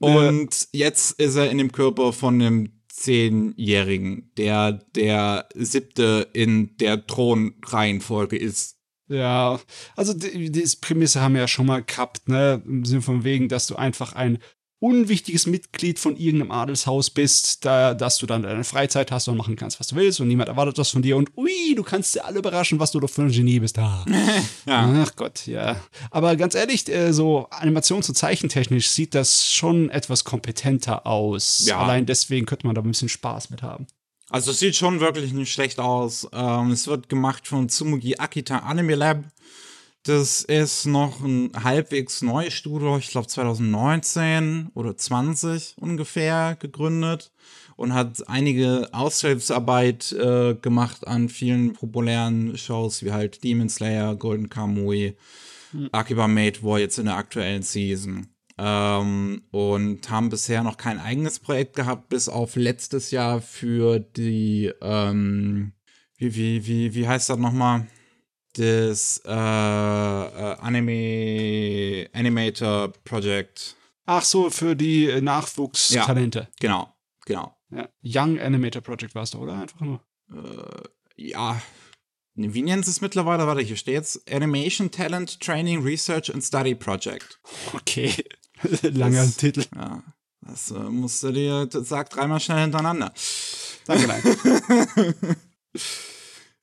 [0.00, 7.06] Und jetzt ist er in dem Körper von einem Zehnjährigen, der der siebte in der
[7.06, 8.76] Thronreihenfolge ist.
[9.08, 9.60] Ja,
[9.96, 12.62] also die, die Prämisse haben wir ja schon mal gehabt, ne?
[12.64, 14.38] Im Sinne von wegen, dass du einfach ein
[14.80, 19.54] unwichtiges Mitglied von irgendeinem Adelshaus bist, da, dass du dann deine Freizeit hast und machen
[19.54, 22.24] kannst, was du willst und niemand erwartet was von dir und ui, du kannst sie
[22.24, 23.78] alle überraschen, was du doch für ein Genie bist.
[23.78, 24.04] Ah.
[24.66, 25.04] Ja.
[25.04, 25.76] Ach Gott, ja.
[26.10, 31.64] Aber ganz ehrlich, äh, so animations- und zeichentechnisch sieht das schon etwas kompetenter aus.
[31.66, 31.80] Ja.
[31.80, 33.86] Allein deswegen könnte man da ein bisschen Spaß mit haben.
[34.30, 36.28] Also es sieht schon wirklich nicht schlecht aus.
[36.32, 39.24] Ähm, es wird gemacht von Tsumugi Akita Anime Lab.
[40.04, 47.32] Das ist noch ein halbwegs neues Studio, ich glaube 2019 oder 20 ungefähr gegründet
[47.76, 54.48] und hat einige Aushilfsarbeit äh, gemacht an vielen populären Shows wie halt Demon Slayer, Golden
[54.48, 55.16] Kamui,
[55.92, 58.28] Akiba Made War jetzt in der aktuellen Season.
[58.56, 64.70] Ähm, und haben bisher noch kein eigenes Projekt gehabt, bis auf letztes Jahr für die,
[64.82, 65.72] ähm,
[66.18, 67.86] wie, wie, wie, wie heißt das nochmal?
[68.54, 73.76] Das äh, äh, Anime Animator Project.
[74.06, 76.48] Ach so, für die äh, Nachwuchstalente.
[76.60, 76.92] Genau,
[77.26, 77.56] genau.
[77.70, 77.88] Ja.
[78.02, 79.54] Young Animator Project war es doch, oder?
[79.60, 80.00] Einfach nur.
[81.16, 81.60] Ja.
[82.34, 83.46] Wie nennen sie es mittlerweile?
[83.46, 84.20] Warte, hier steht's.
[84.30, 87.38] Animation Talent Training Research and Study Project.
[87.74, 88.12] Okay.
[88.82, 89.64] Langer Das- Titel.
[89.76, 90.02] Ja.
[90.42, 93.12] Das äh, musst du dir, das sag dreimal schnell hintereinander.
[93.84, 95.36] Danke, nein.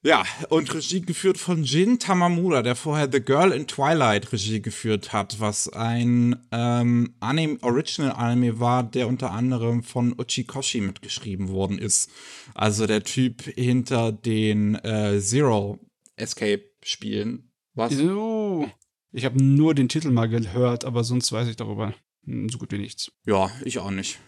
[0.08, 5.12] Ja, und Regie geführt von Jin Tamamura, der vorher The Girl in Twilight Regie geführt
[5.12, 11.78] hat, was ein ähm, Anime, Original Anime war, der unter anderem von Uchikoshi mitgeschrieben worden
[11.78, 12.10] ist.
[12.54, 15.78] Also der Typ hinter den äh, Zero
[16.16, 17.52] Escape Spielen.
[17.74, 17.92] Was?
[17.92, 18.72] So.
[19.12, 21.94] Ich habe nur den Titel mal gehört, aber sonst weiß ich darüber
[22.24, 23.12] hm, so gut wie nichts.
[23.26, 24.20] Ja, ich auch nicht.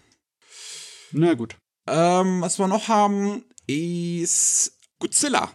[1.14, 1.56] Na gut.
[1.88, 5.54] Ähm, was wir noch haben, ist Godzilla.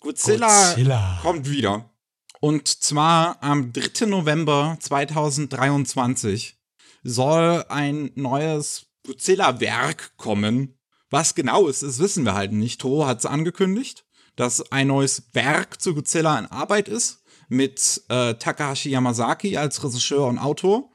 [0.00, 1.18] Godzilla, Godzilla.
[1.22, 1.90] kommt wieder.
[2.40, 4.06] Und zwar am 3.
[4.06, 6.56] November 2023
[7.02, 10.78] soll ein neues Godzilla-Werk kommen.
[11.10, 12.80] Was genau ist, das wissen wir halt nicht.
[12.80, 14.04] Toho hat es angekündigt,
[14.36, 17.24] dass ein neues Werk zu Godzilla in Arbeit ist.
[17.48, 20.90] Mit äh, Takahashi Yamazaki als Regisseur und Autor.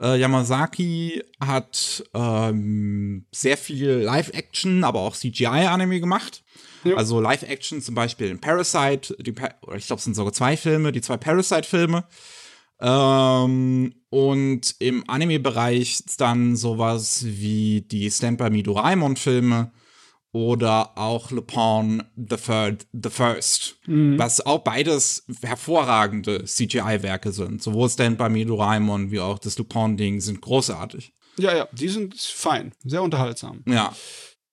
[0.00, 6.44] Äh, Yamazaki hat ähm, sehr viel Live-Action, aber auch CGI-Anime gemacht.
[6.84, 6.96] Ja.
[6.96, 11.00] Also Live-Action zum Beispiel in Parasite, die ich glaube, es sind sogar zwei Filme, die
[11.00, 12.04] zwei Parasite-Filme.
[12.80, 19.72] Ähm, und im Anime-Bereich dann sowas wie die By Me Doraemon-Filme
[20.32, 27.62] oder auch Lupin the, Third, the First, was auch beides hervorragende CGI-Werke sind.
[27.62, 31.12] Sowohl Stand by Me Doraemon wie auch das Lupin-Ding sind großartig.
[31.38, 33.62] Ja, ja, die sind fein, sehr unterhaltsam.
[33.66, 33.94] Ja,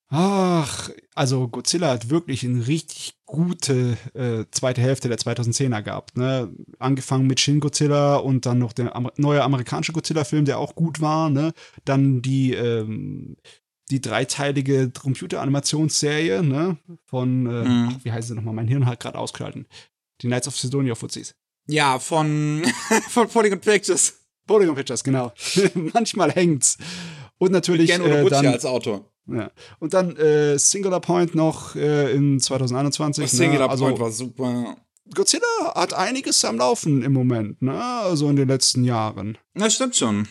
[0.10, 6.16] Ach, also Godzilla hat wirklich eine richtig gute äh, zweite Hälfte der 2010er gehabt.
[6.18, 6.54] Ne?
[6.80, 11.02] Angefangen mit Shin Godzilla und dann noch der Amer neue amerikanische Godzilla-Film, der auch gut
[11.02, 11.30] war.
[11.30, 11.54] Ne?
[11.86, 13.36] Dann die, ähm,
[13.90, 16.78] die dreiteilige Computeranimationsserie ne?
[17.06, 17.90] von, äh, Mhm.
[17.92, 18.54] ach, wie heißt sie nochmal?
[18.54, 19.66] Mein Hirn hat gerade ausgeschalten.
[20.22, 21.36] Die Knights of Sidonia Fuzis.
[21.68, 22.64] ja von,
[23.10, 24.14] von Polygon Pictures.
[24.48, 25.34] Polygon Pictures, genau.
[25.94, 26.78] Manchmal hängt's.
[27.38, 29.12] Und natürlich Gen äh, Urobuchi dann, als Autor.
[29.28, 29.52] ja.
[29.80, 33.30] und dann äh, Singular Point noch äh, in 2021.
[33.30, 33.70] Singular ne?
[33.70, 34.78] also, Point war super.
[35.14, 37.80] Godzilla hat einiges am Laufen im Moment, ne?
[37.80, 39.38] Also in den letzten Jahren.
[39.54, 40.28] Das stimmt schon.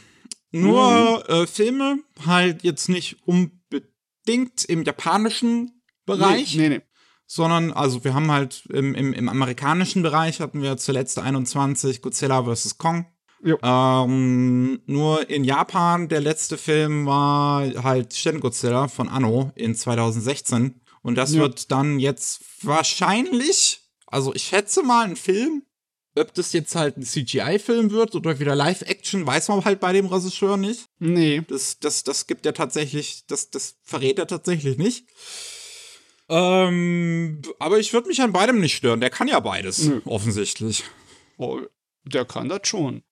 [0.50, 6.82] Nur äh, Filme halt jetzt nicht unbedingt im japanischen Bereich, Nee, nee, nee.
[7.26, 12.44] sondern also wir haben halt im, im, im amerikanischen Bereich hatten wir zuletzt 21 Godzilla
[12.44, 12.78] vs.
[12.78, 13.06] Kong.
[13.44, 13.58] Jo.
[13.62, 20.80] Ähm, nur in Japan, der letzte Film war halt Shin Godzilla von Anno in 2016.
[21.02, 21.42] Und das Ja.
[21.42, 25.62] wird dann jetzt wahrscheinlich, also ich schätze mal ein Film.
[26.16, 30.06] Ob das jetzt halt ein CGI-Film wird oder wieder Live-Action, weiß man halt bei dem
[30.06, 30.86] Regisseur nicht.
[31.00, 31.42] Nee.
[31.48, 35.06] Das, das, das gibt er tatsächlich, das, das verrät er tatsächlich nicht.
[36.28, 39.00] Ähm, aber ich würde mich an beidem nicht stören.
[39.00, 40.00] Der kann ja beides, Nö.
[40.04, 40.84] offensichtlich.
[41.36, 41.60] Oh,
[42.04, 43.02] der kann das schon.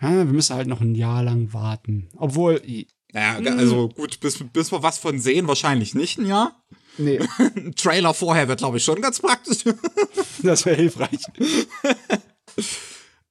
[0.00, 2.08] Wir müssen halt noch ein Jahr lang warten.
[2.16, 2.60] Obwohl,
[3.12, 3.58] Naja, Hm.
[3.58, 6.62] also gut, bis, bis wir was von sehen, wahrscheinlich nicht ein Jahr.
[6.98, 9.64] nee, Ein Trailer vorher wird, glaube ich, schon ganz praktisch.
[10.42, 11.20] das wäre hilfreich.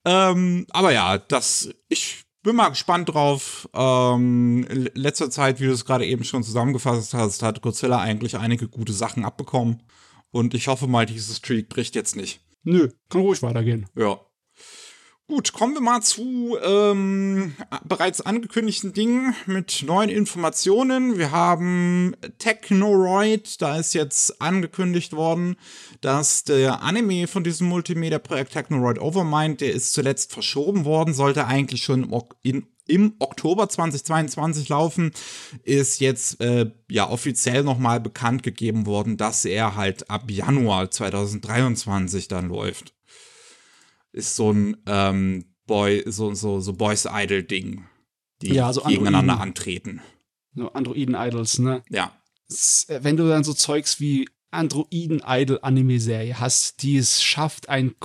[0.06, 3.68] ähm, aber ja, das, ich bin mal gespannt drauf.
[3.74, 8.38] Ähm, in letzter Zeit, wie du es gerade eben schon zusammengefasst hast, hat Godzilla eigentlich
[8.38, 9.84] einige gute Sachen abbekommen.
[10.32, 12.42] Und ich hoffe mal, dieses Streak bricht jetzt nicht.
[12.64, 13.88] Nö, kann ruhig weitergehen.
[13.96, 14.20] Ja.
[15.28, 21.18] Gut, kommen wir mal zu ähm, bereits angekündigten Dingen mit neuen Informationen.
[21.18, 25.56] Wir haben Technoroid, da ist jetzt angekündigt worden,
[26.00, 31.84] dass der Anime von diesem Multimedia-Projekt Technoroid Overmind, der ist zuletzt verschoben worden, sollte eigentlich
[31.84, 35.12] schon im, in, im Oktober 2022 laufen,
[35.64, 42.28] ist jetzt äh, ja offiziell nochmal bekannt gegeben worden, dass er halt ab Januar 2023
[42.28, 42.95] dann läuft
[44.16, 47.86] ist so ein ähm, Boy, so, so, so Boys Idol-Ding,
[48.42, 49.42] die Ja, so gegeneinander Androiden.
[49.42, 50.02] antreten.
[50.56, 51.84] So Androiden-Idols, ne?
[51.90, 52.12] Ja.
[52.88, 57.96] Äh, Wenn du dann so Zeugs wie Androiden-Idol-Anime-Serie hast, die es schafft, einen,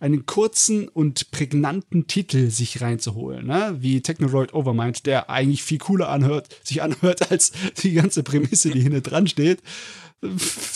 [0.00, 3.76] einen kurzen und prägnanten Titel sich reinzuholen, ne?
[3.78, 8.80] Wie Technoroid Overmind, der eigentlich viel cooler anhört, sich anhört, als die ganze Prämisse, die
[8.80, 9.62] hinten dran steht.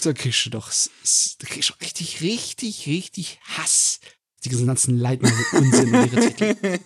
[0.04, 4.00] Da kriegst du doch, da kriegst du richtig, richtig, richtig Hass.
[4.44, 6.79] Die ganzen Leitner Unsinn in ihre Titel.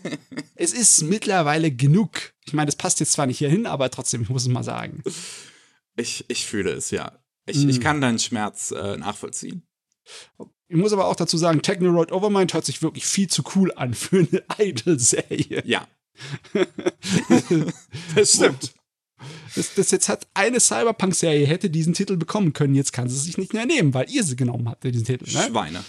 [0.55, 2.33] Es ist mittlerweile genug.
[2.47, 4.65] Ich meine, das passt jetzt zwar nicht hier hin, aber trotzdem, ich muss es mal
[4.65, 5.03] sagen.
[5.97, 7.19] Ich, ich fühle es, ja.
[7.47, 7.69] Ich, Mm.
[7.69, 9.62] ich kann deinen Schmerz äh, nachvollziehen.
[10.69, 13.93] Ich muss aber auch dazu sagen, Technoroid Overmind hört sich wirklich viel zu cool an
[13.93, 15.62] für eine Idol-Serie.
[15.67, 15.87] Ja.
[18.15, 18.75] das stimmt.
[19.55, 23.38] Das, das jetzt hat eine Cyberpunk-Serie hätte diesen Titel bekommen können, jetzt kann sie sich
[23.38, 25.25] nicht mehr nehmen, weil ihr sie genommen habt, diesen Titel.
[25.25, 25.47] Ne?
[25.49, 25.85] Schweine.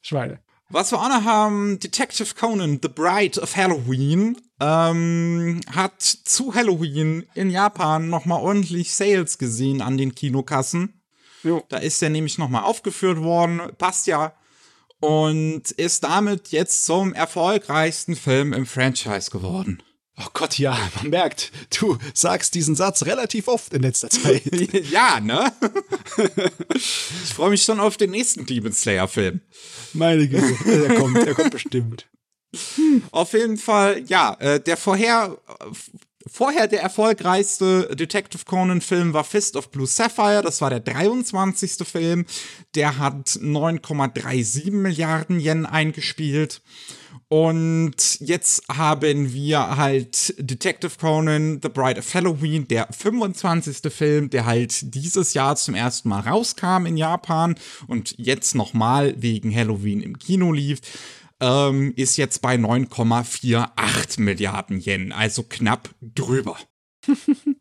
[0.00, 0.40] Schweine.
[0.70, 7.24] Was wir auch noch haben, Detective Conan, The Bride of Halloween, ähm, hat zu Halloween
[7.34, 11.00] in Japan nochmal ordentlich Sales gesehen an den Kinokassen.
[11.42, 11.64] Jo.
[11.70, 14.34] Da ist er nämlich nochmal aufgeführt worden, passt ja.
[15.00, 19.82] Und ist damit jetzt zum erfolgreichsten Film im Franchise geworden.
[20.20, 24.42] Oh Gott, ja, man merkt, du sagst diesen Satz relativ oft in letzter Zeit.
[24.90, 25.52] ja, ne?
[26.74, 29.40] ich freue mich schon auf den nächsten Demon Slayer-Film.
[29.92, 32.08] Meine Güte, der kommt, der kommt bestimmt.
[33.12, 35.38] Auf jeden Fall, ja, äh, der vorher,
[36.26, 40.42] vorher der erfolgreichste Detective Conan-Film war Fist of Blue Sapphire.
[40.42, 41.86] Das war der 23.
[41.86, 42.26] Film.
[42.74, 46.60] Der hat 9,37 Milliarden Yen eingespielt.
[47.30, 53.92] Und jetzt haben wir halt Detective Conan, The Bride of Halloween, der 25.
[53.92, 59.54] Film, der halt dieses Jahr zum ersten Mal rauskam in Japan und jetzt nochmal wegen
[59.54, 60.80] Halloween im Kino lief
[61.40, 66.56] ähm, ist jetzt bei 9,48 Milliarden Yen, also knapp drüber.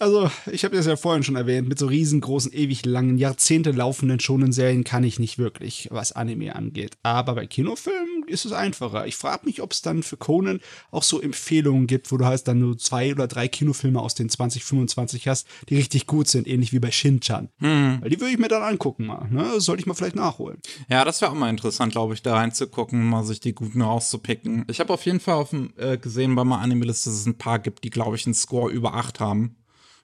[0.00, 4.18] Also, ich habe das ja vorhin schon erwähnt, mit so riesengroßen, ewig langen, Jahrzehnte laufenden
[4.18, 6.96] schonen Serien kann ich nicht wirklich, was Anime angeht.
[7.02, 9.06] Aber bei Kinofilmen ist es einfacher.
[9.06, 12.46] Ich frage mich, ob es dann für Conan auch so Empfehlungen gibt, wo du halt
[12.48, 16.72] dann nur zwei oder drei Kinofilme aus den 2025 hast, die richtig gut sind, ähnlich
[16.72, 17.48] wie bei Shin-Chan.
[17.60, 17.98] Hm.
[18.00, 19.28] Weil die würde ich mir dann angucken mal.
[19.30, 19.60] Ne?
[19.60, 20.58] Sollte ich mal vielleicht nachholen.
[20.88, 24.64] Ja, das wäre auch mal interessant, glaube ich, da reinzugucken, mal sich die guten rauszupicken.
[24.68, 27.38] Ich habe auf jeden Fall auf dem, äh, gesehen bei meiner Anime-Liste, dass es ein
[27.38, 29.56] paar gibt, die, glaube ich, einen Score über 8 haben.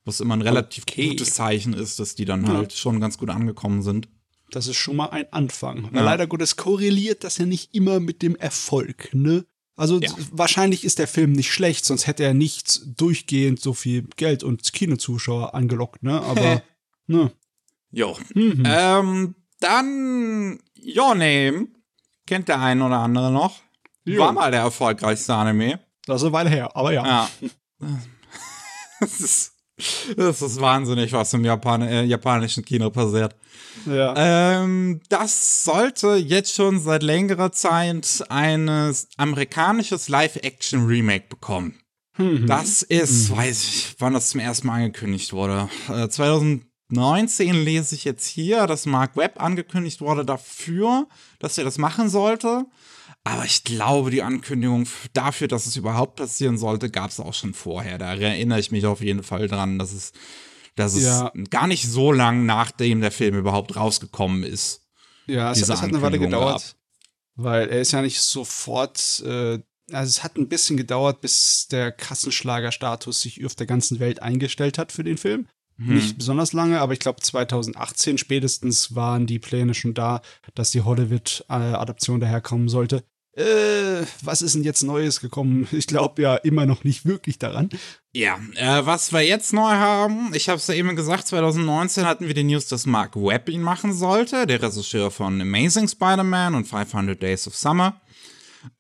[0.07, 1.11] Was immer ein relativ Okay.
[1.11, 2.55] gutes Zeichen ist, dass die dann Ja.
[2.55, 4.09] halt schon ganz gut angekommen sind.
[4.51, 5.91] Das ist schon mal ein Anfang.
[5.95, 6.03] Ja.
[6.03, 9.45] leider Gottes korreliert das ja nicht immer mit dem Erfolg, ne?
[9.77, 10.11] Also Ja.
[10.33, 14.73] wahrscheinlich ist der Film nicht schlecht, sonst hätte er nicht durchgehend so viel Geld und
[14.73, 16.21] Kinozuschauer angelockt, ne?
[16.23, 16.63] Aber,
[17.07, 17.31] ne?
[17.93, 18.17] Jo.
[18.35, 18.63] Mhm.
[18.67, 20.59] Ähm, dann
[20.97, 21.69] Your Name.
[22.27, 23.61] Kennt der ein oder andere noch?
[24.05, 24.21] Jo.
[24.23, 25.79] War mal der erfolgreichste Anime.
[26.07, 27.07] Das ist eine Weile her, aber ja.
[27.07, 27.31] Ja.
[29.01, 29.53] das, ist,
[30.17, 33.35] das ist wahnsinnig, was im Japan äh, japanischen Kino passiert.
[33.87, 34.15] Ja.
[34.63, 41.81] Ähm, das sollte jetzt schon seit längerer Zeit ein amerikanisches Live-Action-Remake bekommen.
[42.21, 42.47] Mhm.
[42.47, 45.69] Das ist, weiß ich, wann das zum ersten Mal angekündigt wurde.
[45.89, 51.09] Äh, 2019 lese ich jetzt hier, dass Mark Webb angekündigt wurde dafür,
[51.39, 52.67] dass er das machen sollte.
[53.25, 57.53] Aber ich glaube, die Ankündigung dafür, dass es überhaupt passieren sollte, gab es auch schon
[57.53, 57.99] vorher.
[57.99, 60.13] Da erinnere ich mich auf jeden Fall dran, dass es,
[60.75, 61.31] dass es Ja.
[61.51, 64.87] gar nicht so lang nachdem der Film überhaupt rausgekommen ist.
[65.27, 66.77] Ja, es, es hat eine Weile gedauert.
[67.37, 69.59] Weil er ist ja nicht sofort, äh,
[69.93, 74.79] also es hat ein bisschen gedauert, bis der Kassenschlagerstatus sich auf der ganzen Welt eingestellt
[74.79, 75.47] hat für den Film.
[75.81, 75.95] Hm.
[75.95, 80.21] Nicht besonders lange, aber ich glaube 2018 spätestens waren die Pläne schon da,
[80.55, 83.03] dass die Hollywood-Adaption daherkommen sollte.
[83.37, 85.67] Äh, was ist denn jetzt Neues gekommen?
[85.73, 87.71] Ich glaube ja immer noch nicht wirklich daran.
[88.13, 92.27] Ja, äh, was wir jetzt neu haben, ich habe es ja eben gesagt, 2019 hatten
[92.27, 96.67] wir die News, dass Mark Webb ihn machen sollte, der Regisseur von Amazing Spider-Man und
[96.67, 98.01] 500 Days of Summer.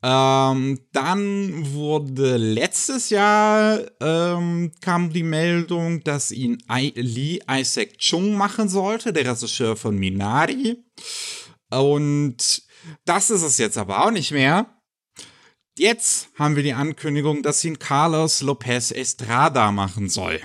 [0.02, 8.34] Ähm, dann wurde letztes Jahr ähm, kam die Meldung, dass ihn I Lee Isaac Chung
[8.34, 10.84] machen sollte, der Regisseur von Minari.
[11.70, 12.62] Und
[13.04, 14.66] das ist es jetzt aber auch nicht mehr.
[15.78, 20.40] Jetzt haben wir die Ankündigung, dass ihn Carlos Lopez Estrada machen soll.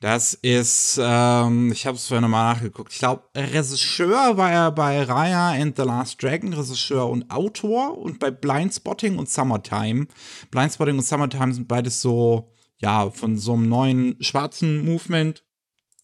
[0.00, 2.92] Das ist, ähm, ich habe es vorhin nochmal nachgeguckt.
[2.92, 8.20] Ich glaube, Regisseur war er bei Raya and the Last Dragon, Regisseur und Autor und
[8.20, 10.06] bei Blindspotting und Summertime.
[10.52, 15.42] Blindspotting und Summertime sind beides so, ja, von so einem neuen schwarzen Movement.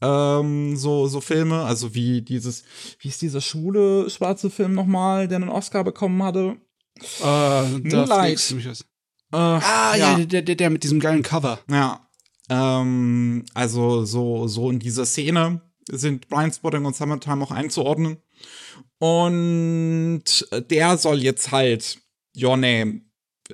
[0.03, 2.65] Ähm, so, so Filme, also wie dieses,
[2.99, 6.57] wie ist dieser schwule schwarze Film nochmal, der einen Oscar bekommen hatte?
[7.23, 8.51] Äh, Moonlight.
[8.51, 11.59] Äh, Ah, ja, der, der, der mit diesem geilen Cover.
[11.71, 12.04] Ja.
[12.49, 18.19] Ähm, also so, so in dieser Szene sind Blindspotting und Summertime auch einzuordnen.
[18.99, 20.25] Und
[20.71, 21.99] der soll jetzt halt
[22.37, 23.03] Your Name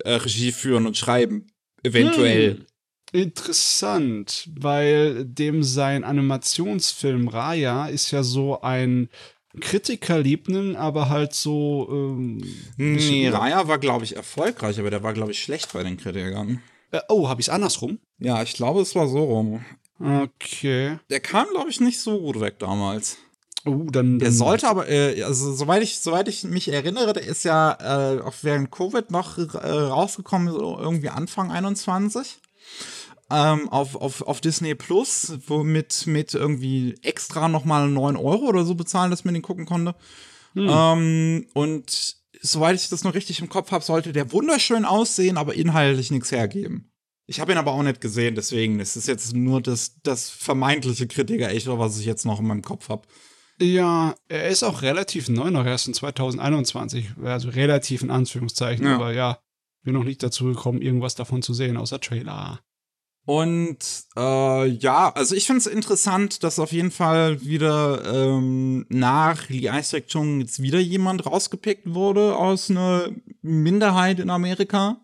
[0.05, 1.47] äh, Regie führen und schreiben.
[1.83, 2.59] Eventuell.
[2.59, 2.67] Hm.
[3.13, 9.09] Interessant, weil dem sein Animationsfilm Raya ist ja so ein
[9.59, 11.89] Kritikerliebnen, aber halt so.
[11.91, 12.41] Ähm,
[12.77, 16.63] Nee, Raya war, glaube ich, erfolgreich, aber der war, glaube ich, schlecht bei den Kritikern.
[16.91, 17.99] Äh, oh, hab ich's andersrum?
[18.19, 19.65] Ja, ich glaube, es war so rum.
[19.99, 20.99] Okay.
[21.11, 23.19] Der kam, glaube ich, nicht so gut weg damals.
[23.67, 24.19] Oh, dann.
[24.19, 27.77] Der sollte aber, äh, also soweit ich, soweit ich mich erinnere, der ist ja
[28.17, 32.39] äh, auch während Covid noch äh, rausgekommen, so irgendwie Anfang 21.
[33.33, 38.75] Ähm, auf, auf, auf Disney Plus, womit mit irgendwie extra nochmal 9 Euro oder so
[38.75, 39.95] bezahlen, dass man den gucken konnte.
[40.57, 45.55] Ähm, und soweit ich das noch richtig im Kopf habe, sollte der wunderschön aussehen, aber
[45.55, 46.93] inhaltlich nichts hergeben.
[47.27, 51.07] Ich habe ihn aber auch nicht gesehen, deswegen ist es jetzt nur das, das vermeintliche
[51.07, 53.07] Kritiker-Echo, was ich jetzt noch in meinem Kopf habe.
[53.61, 57.11] Ja, er ist auch relativ neu noch, erst in 2021.
[57.23, 58.97] Also relativ in Anführungszeichen, Ja.
[58.97, 59.39] aber ja,
[59.83, 62.61] bin noch nicht dazu gekommen, irgendwas davon zu sehen, außer Trailer.
[63.27, 63.79] Und
[64.17, 69.69] äh, ja, also ich finde es interessant, dass auf jeden Fall wieder ähm, nach Lee
[69.73, 73.11] Isaac Chung jetzt wieder jemand rausgepickt wurde aus einer
[73.43, 75.01] Minderheit in Amerika.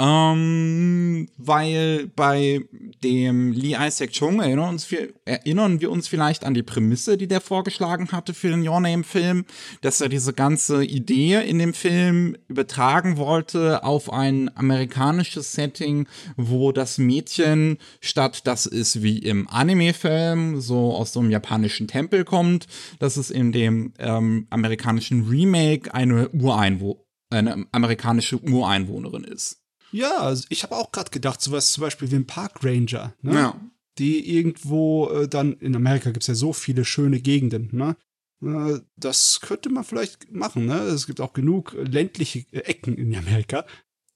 [0.00, 2.60] Ähm, weil bei
[3.02, 4.86] dem Lee Isaac Chung erinnern, uns,
[5.24, 9.44] erinnern wir uns vielleicht an die Prämisse, die der vorgeschlagen hatte für den Your Name-Film,
[9.80, 16.06] dass er diese ganze Idee in dem Film übertragen wollte auf ein amerikanisches Setting,
[16.36, 22.24] wo das Mädchen statt dass es wie im Anime-Film so aus so einem japanischen Tempel
[22.24, 22.68] kommt,
[23.00, 29.67] dass es in dem ähm, amerikanischen Remake eine Ureinwo eine amerikanische Ureinwohnerin ist.
[29.92, 33.34] Ja, also ich habe auch gerade gedacht, sowas zum Beispiel wie ein Park Ranger, ne?
[33.34, 33.60] Ja.
[33.98, 37.96] die irgendwo äh, dann, in Amerika gibt es ja so viele schöne Gegenden, ne?
[38.42, 40.78] Äh, Das könnte man vielleicht machen, ne?
[40.80, 43.64] Es gibt auch genug ländliche äh, Ecken in Amerika,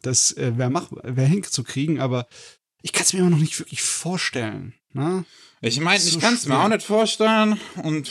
[0.02, 2.26] das äh, wäre mach, wär hinzukriegen, aber
[2.82, 5.24] ich kann es mir immer noch nicht wirklich vorstellen, ne?
[5.64, 7.56] Ich meine, ich kann es mir auch nicht vorstellen.
[7.84, 8.10] Und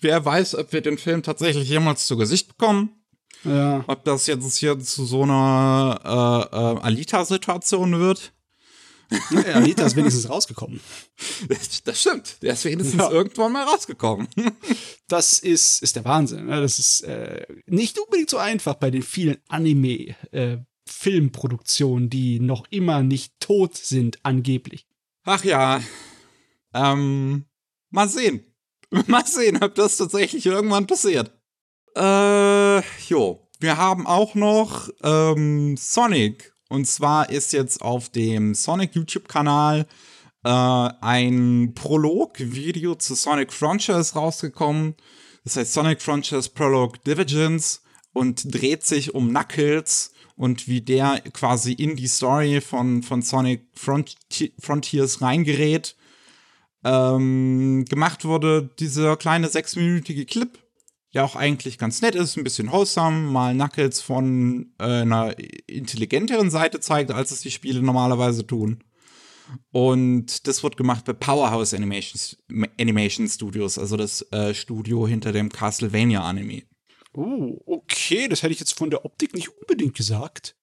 [0.00, 2.90] wer weiß, ob wir den Film tatsächlich jemals zu Gesicht bekommen.
[3.44, 3.84] Ja.
[3.86, 6.08] Ob das jetzt hier zu so einer äh,
[6.56, 8.32] äh, Alita-Situation wird.
[9.30, 10.80] ja Anita ist wenigstens rausgekommen.
[11.84, 12.38] Das stimmt.
[12.42, 13.10] Der ist wenigstens Ja.
[13.10, 14.26] irgendwann mal rausgekommen.
[15.08, 16.46] Das ist, ist der Wahnsinn.
[16.46, 16.62] Ne?
[16.62, 23.34] Das ist äh, nicht unbedingt so einfach bei den vielen Anime-Filmproduktionen, die noch immer nicht
[23.38, 24.86] tot sind, angeblich.
[25.24, 25.82] Ach ja.
[26.72, 27.44] Ähm,
[27.90, 28.46] mal sehen.
[29.08, 31.30] Mal sehen, ob das tatsächlich irgendwann passiert.
[31.96, 32.00] Äh,
[33.08, 33.46] jo.
[33.60, 36.52] Wir haben auch noch ähm, Sonic.
[36.68, 39.86] Und zwar ist jetzt auf dem Sonic YouTube-Kanal
[40.44, 44.94] äh, ein Prolog-Video zu Sonic Frontiers rausgekommen.
[45.44, 51.72] Das heißt Sonic Frontiers Prologue Divergence und dreht sich um Knuckles und wie der quasi
[51.72, 55.96] in die Story von, von Sonic Fronti Frontiers reingerät.
[56.84, 60.58] Ähm, gemacht wurde dieser kleine sechsminütige Clip,
[61.14, 65.34] der auch eigentlich ganz nett ist, ein bisschen wholesome, mal Knuckles von äh, einer
[65.68, 68.82] intelligenteren Seite zeigt, als es die Spiele normalerweise tun.
[69.70, 72.36] Und das wird gemacht bei Powerhouse Animations,
[72.80, 76.62] Animation Studios, also das äh, Studio hinter dem Castlevania Anime.
[77.12, 80.56] Oh, okay, das hätte ich jetzt von der Optik nicht unbedingt gesagt.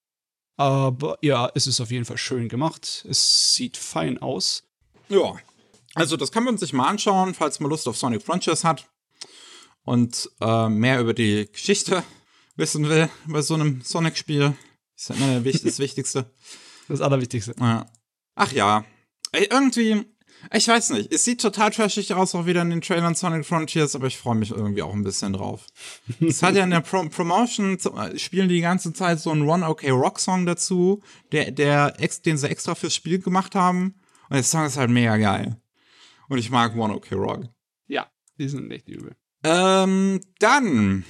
[0.58, 3.06] Aber ja, es ist auf jeden Fall schön gemacht.
[3.08, 4.64] Es sieht fein aus.
[5.08, 5.36] Ja,
[5.94, 8.91] also das kann man sich mal anschauen, falls man Lust auf Sonic Frontiers hat
[9.84, 12.02] und äh, mehr über die Geschichte
[12.56, 14.54] wissen will bei so einem Sonic-Spiel.
[14.96, 16.30] Ist ja immer Wich- das Wichtigste.
[16.88, 17.54] Das Allerwichtigste.
[17.60, 17.86] Ja.
[18.34, 18.84] Ach ja.
[19.30, 20.04] Ey, irgendwie,
[20.52, 23.94] ich weiß nicht, es sieht total trashig aus, auch wieder in den Trailern Sonic Frontiers,
[23.94, 25.64] aber ich freue mich irgendwie auch ein bisschen drauf.
[26.20, 29.48] Es hat ja in der Pro Promotion, äh, spielen die die ganze Zeit so einen
[29.48, 33.94] One OK Rock Song dazu, der, der, den sie extra fürs Spiel gemacht haben.
[34.28, 35.56] Und der Song ist halt mega geil.
[36.28, 37.44] Und ich mag One OK Rock.
[37.86, 39.14] Ja, die sind echt übel.
[39.44, 41.04] Ähm, dann.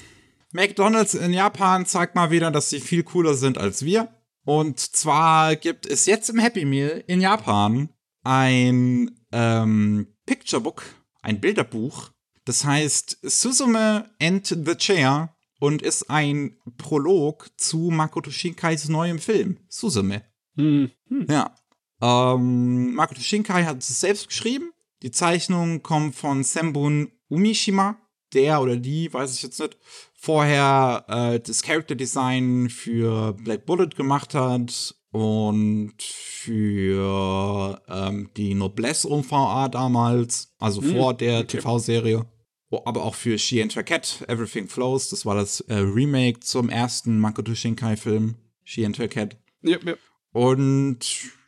[0.52, 4.08] McDonald's in Japan zeigt mal wieder, dass sie viel cooler sind als wir.
[4.44, 7.88] Und zwar gibt es jetzt im Happy Meal in Japan
[8.24, 10.82] ein ähm, Picturebook,
[11.22, 12.10] ein Bilderbuch.
[12.44, 19.58] Das heißt Suzume and the Chair und ist ein Prolog zu Makoto Shinkais neuem Film,
[19.68, 20.22] Suzume.
[20.56, 20.90] Hm.
[21.08, 21.26] Hm.
[21.30, 21.54] Ja.
[22.00, 24.72] Ähm, Makoto Shinkai hat es selbst geschrieben.
[25.02, 27.96] Die Zeichnung kommt von Sembun Umishima.
[28.34, 29.76] Der oder die, weiß ich jetzt nicht,
[30.14, 39.10] vorher äh, das Character Design für Black Bullet gemacht hat und für ähm, die Noblesse
[39.10, 41.58] OVA damals, also Hm, vor der okay.
[41.58, 42.26] TV-Serie.
[42.70, 45.10] Oh, aber auch für She and Her Cat, Everything Flows.
[45.10, 49.36] Das war das äh, Remake zum ersten Makoto Shinkai-Film, She and Her Cat.
[49.60, 49.94] Ja, ja.
[50.32, 51.00] Und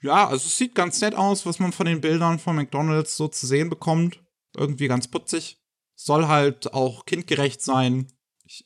[0.02, 3.28] ja, also es sieht ganz nett aus, was man von den Bildern von McDonalds so
[3.28, 4.20] zu sehen bekommt.
[4.54, 5.58] Irgendwie ganz putzig.
[5.94, 8.06] Soll halt auch kindgerecht sein.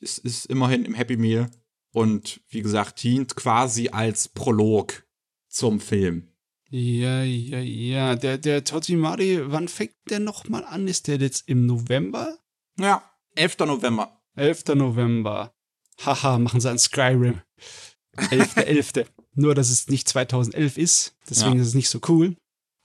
[0.01, 1.49] Es ist immerhin im Happy Meal.
[1.91, 5.03] Und wie gesagt, dient quasi als Prolog
[5.47, 6.27] zum Film.
[6.69, 8.15] Ja, ja, ja.
[8.15, 10.87] Der, der Totimari, wann fängt der nochmal an?
[10.87, 12.37] Ist der jetzt im November?
[12.79, 13.03] Ja,
[13.35, 13.57] 11.
[13.59, 14.21] November.
[14.35, 14.65] 11.
[14.75, 15.51] November.
[16.05, 17.41] Haha, machen sie an Skyrim.
[18.17, 19.05] 11.11.
[19.33, 21.15] Nur, dass es nicht 2011 ist.
[21.29, 21.61] Deswegen Ja.
[21.61, 22.35] ist es nicht so cool.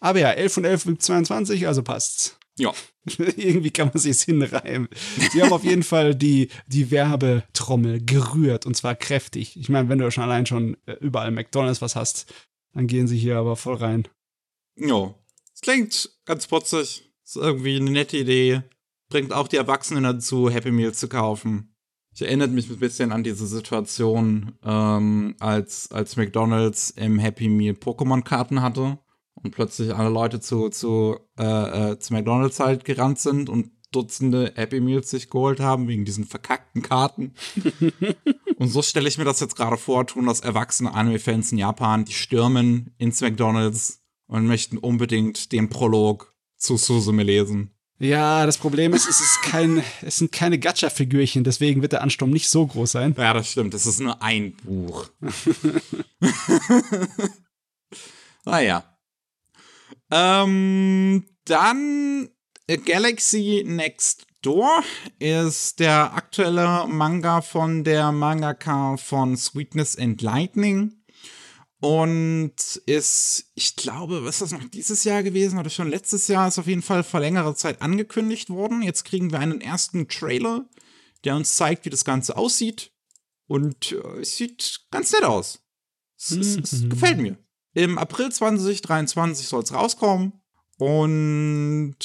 [0.00, 2.38] Aber ja, 11 und 11 gibt 22, also passt's.
[2.58, 2.72] Ja.
[3.18, 4.88] Irgendwie kann man sich's hinreimen.
[5.32, 9.56] Sie haben auf jeden Fall die, die Werbetrommel gerührt und zwar kräftig.
[9.56, 12.32] Ich meine, wenn du schon allein schon äh, überall McDonalds was hast,
[12.72, 14.08] dann gehen sie hier aber voll rein.
[14.76, 15.14] Jo.
[15.52, 17.10] Es klingt ganz putzig.
[17.24, 18.62] Ist irgendwie eine nette Idee.
[19.08, 21.74] Bringt auch die Erwachsenen dazu, Happy Meals zu kaufen.
[22.14, 27.74] Ich erinnert mich ein bisschen an diese Situation, ähm, als, als McDonalds im Happy Meal
[27.74, 28.98] Pokémon-Karten hatte
[29.34, 34.52] und plötzlich alle Leute zu, zu, äh, äh, zu McDonalds halt gerannt sind und Dutzende
[34.56, 37.34] Happy Meals sich geholt haben wegen diesen verkackten Karten.
[38.58, 42.04] und so stelle ich mir das jetzt gerade vor, tun das erwachsene Anime-Fans in Japan,
[42.04, 47.70] die stürmen ins McDonalds und möchten unbedingt den Prolog zu Suzume lesen.
[48.00, 52.30] Ja, das Problem ist, es ist kein, es sind keine Gacha-Figürchen, deswegen wird der Ansturm
[52.30, 53.14] nicht so groß sein.
[53.16, 53.72] Ja, das stimmt.
[53.74, 55.08] Es ist nur ein Buch.
[58.44, 58.93] naja.
[60.16, 62.28] Ähm, dann
[62.68, 64.84] äh, Galaxy Next Door
[65.18, 71.02] ist der aktuelle Manga von der Mangaka von Sweetness and Lightning.
[71.80, 72.54] Und
[72.86, 76.60] ist, ich glaube, was ist das noch dieses Jahr gewesen oder schon letztes Jahr, ist
[76.60, 78.82] auf jeden Fall vor längerer Zeit angekündigt worden.
[78.82, 80.64] Jetzt kriegen wir einen ersten Trailer,
[81.24, 82.92] der uns zeigt, wie das Ganze aussieht.
[83.48, 85.58] Und äh, es sieht ganz nett aus.
[86.16, 87.36] Es, es, es gefällt mir.
[87.74, 90.32] Im April 2023 soll es rauskommen.
[90.78, 91.96] Und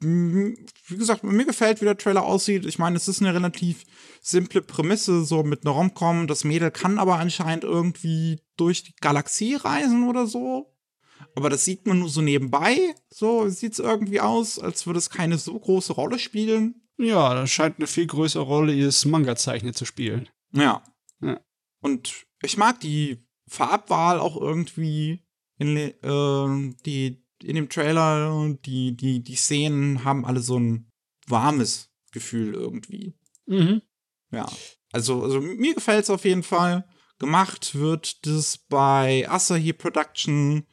[0.00, 2.64] wie gesagt, mir gefällt, wie der Trailer aussieht.
[2.64, 3.84] Ich meine, es ist eine relativ
[4.20, 6.26] simple Prämisse, so mit einer Rom-Com.
[6.26, 10.74] Das Mädel kann aber anscheinend irgendwie durch die Galaxie reisen oder so.
[11.34, 12.94] Aber das sieht man nur so nebenbei.
[13.10, 16.88] So sieht es irgendwie aus, als würde es keine so große Rolle spielen.
[16.96, 20.28] Ja, das scheint eine viel größere Rolle, ihres Manga-Zeichner zu spielen.
[20.52, 20.82] Ja.
[21.20, 21.40] Ja.
[21.80, 25.24] Und ich mag die Farbwahl auch irgendwie
[25.58, 28.34] in, äh, die, in dem Trailer.
[28.34, 30.90] und Die, die, die Szenen haben alle so ein
[31.26, 33.14] warmes Gefühl irgendwie.
[33.46, 33.82] Mhm.
[34.30, 34.46] Ja.
[34.92, 36.86] Also, also mir gefällt es auf jeden Fall.
[37.18, 40.66] Gemacht wird das bei Asahi Production.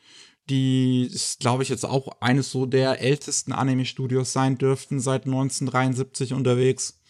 [0.49, 6.33] Die ist, glaube ich, jetzt auch eines so der ältesten Anime-Studios sein dürften, seit 1973
[6.33, 7.01] unterwegs.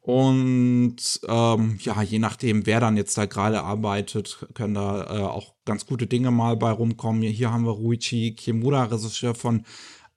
[0.00, 0.96] Und
[1.28, 5.86] ähm, ja, je nachdem, wer dann jetzt da gerade arbeitet, können da äh, auch ganz
[5.86, 7.22] gute Dinge mal bei rumkommen.
[7.22, 9.64] Hier haben wir Ruichi Kimura, Regisseur von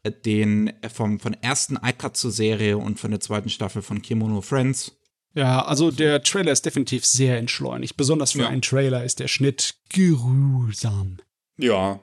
[0.03, 4.41] äh, den äh, vom von der ersten Aikatsu-Serie und von der zweiten Staffel von Kimono
[4.41, 4.97] Friends.
[5.33, 7.97] Ja, also der Trailer ist definitiv sehr entschleunigt.
[7.97, 8.47] Besonders für Ja.
[8.47, 11.17] einen Trailer ist der Schnitt geruhsam.
[11.57, 11.99] Ja.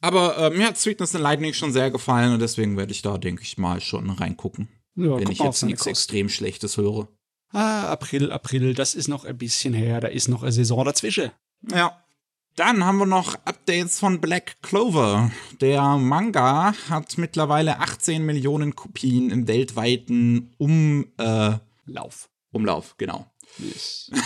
[0.00, 3.18] Aber äh, mir hat Sweetness and Lightning schon sehr gefallen und deswegen werde ich da,
[3.18, 4.68] denke ich mal, schon reingucken.
[4.94, 7.08] Ja, wenn ich jetzt nichts extrem Schlechtes höre.
[7.50, 11.30] Ah, April, April, das ist noch ein bisschen her, da ist noch eine Saison dazwischen.
[11.70, 11.98] Ja.
[12.56, 15.30] Dann haben wir noch Updates von Black Clover.
[15.62, 21.52] Der Manga hat mittlerweile 18 Millionen Kopien im weltweiten um, äh,
[21.86, 22.28] Lauf.
[22.52, 23.26] Umlauf, genau.
[23.58, 24.10] Yes.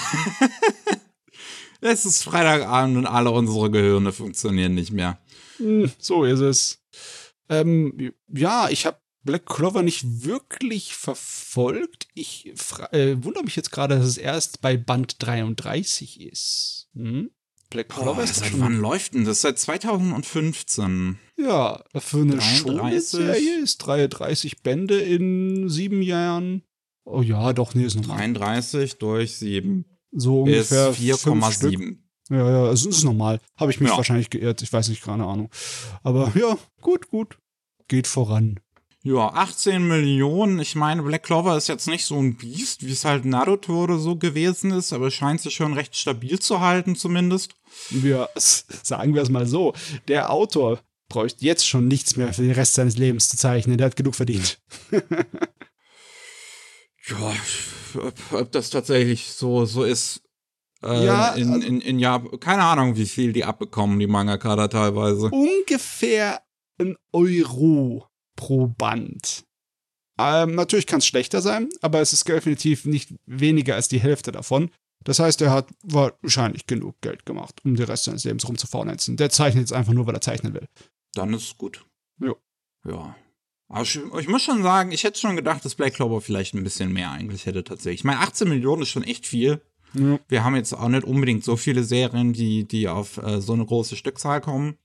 [1.81, 5.19] Es ist Freitagabend und alle unsere Gehirne funktionieren nicht mehr.
[5.59, 6.83] Hm, so ist es.
[7.49, 12.09] Ähm, ja, ich habe Black Clover nicht wirklich verfolgt.
[12.15, 12.47] Ich
[12.93, 16.89] äh, wundere mich jetzt gerade, dass es erst bei Band 33 ist.
[16.95, 17.31] Hm?
[17.69, 19.41] Black Clover Boah, ist seit schon wann läuft denn das?
[19.41, 21.19] Seit 2015.
[21.37, 22.59] Ja, für eine 33.
[22.61, 26.63] Shonen-Serie ist 33 Bände in sieben Jahren.
[27.05, 28.17] Oh ja, doch, nee, ist normal.
[28.19, 31.75] 33 durch 7 So ist ungefähr fünf Stück.
[31.75, 31.97] 4,7.
[32.31, 33.41] Ja, ja, es ist normal.
[33.57, 33.97] Habe ich mich Ja.
[33.97, 34.63] wahrscheinlich geirrt.
[34.63, 35.51] Ich weiß nicht, keine Ahnung.
[36.03, 37.39] Aber ja, gut, gut.
[37.89, 38.59] Geht voran.
[39.07, 40.59] Ja, 18 Millionen.
[40.59, 43.99] Ich meine, Black Clover ist jetzt nicht so ein Biest, wie es halt Naruto oder
[43.99, 47.55] so gewesen ist, aber es scheint sich schon recht stabil zu halten, zumindest.
[47.91, 49.75] Wir s- sagen wir es mal so:
[50.09, 53.79] Der Autor bräuchte jetzt schon nichts mehr für den Rest seines Lebens zu zeichnen.
[53.79, 54.59] Der hat genug verdient.
[57.09, 57.33] Ja,
[58.33, 60.23] ob, das tatsächlich so, so ist.
[60.83, 62.41] Äh, Ja, in, also- in, in Japan.
[62.41, 65.31] Keine Ahnung, wie viel die abbekommen, die Mangaka da teilweise.
[65.31, 66.41] Ungefähr
[66.81, 68.07] ein Euro
[68.37, 69.45] pro Band.
[70.19, 74.33] Ähm, natürlich kann es schlechter sein, aber es ist definitiv nicht weniger als die Hälfte
[74.33, 74.71] davon.
[75.05, 79.17] Das heißt, er hat wahrscheinlich genug Geld gemacht, um den Rest seines Lebens rumzufaulenzen.
[79.17, 80.67] Der zeichnet jetzt einfach nur, weil er zeichnen will.
[81.15, 81.85] Dann ist es gut.
[82.21, 82.35] Ja.
[82.87, 83.15] Ja.
[83.69, 86.65] Aber ich, ich muss schon sagen, ich hätte schon gedacht, dass Black Clover vielleicht ein
[86.65, 88.01] bisschen mehr eigentlich hätte tatsächlich.
[88.01, 89.61] Ich meine, 18 Millionen ist schon echt viel.
[89.95, 90.19] Ja.
[90.29, 93.67] Wir haben jetzt auch nicht unbedingt so viele Serien, die, die auf äh, so eine
[93.67, 94.77] große Stückzahl kommen.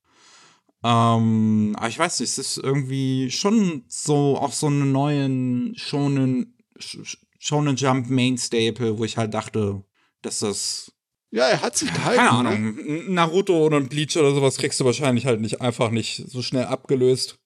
[0.84, 6.58] Ähm, aber ich weiß nicht, es ist irgendwie schon so auch so einen neuen Shonen,
[6.80, 9.84] Sh- Shonen Jump Main Staple, wo ich halt dachte,
[10.22, 10.92] dass das
[11.30, 12.18] Ja, er hat sich gehalten.
[12.26, 12.50] keine ne?
[12.50, 16.24] Ahnung, ein Naruto oder ein Bleach oder sowas kriegst du wahrscheinlich halt nicht einfach nicht
[16.28, 17.38] so schnell abgelöst.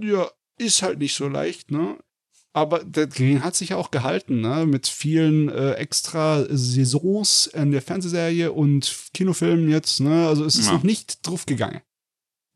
[0.00, 1.98] Ja, ist halt nicht so leicht, ne?
[2.52, 4.64] Aber der Green hat sich ja auch gehalten, ne?
[4.66, 10.26] Mit vielen äh, extra Saisons in der Fernsehserie und Kinofilmen jetzt, ne?
[10.28, 10.74] Also es ist Ja.
[10.74, 11.82] noch nicht drauf gegangen.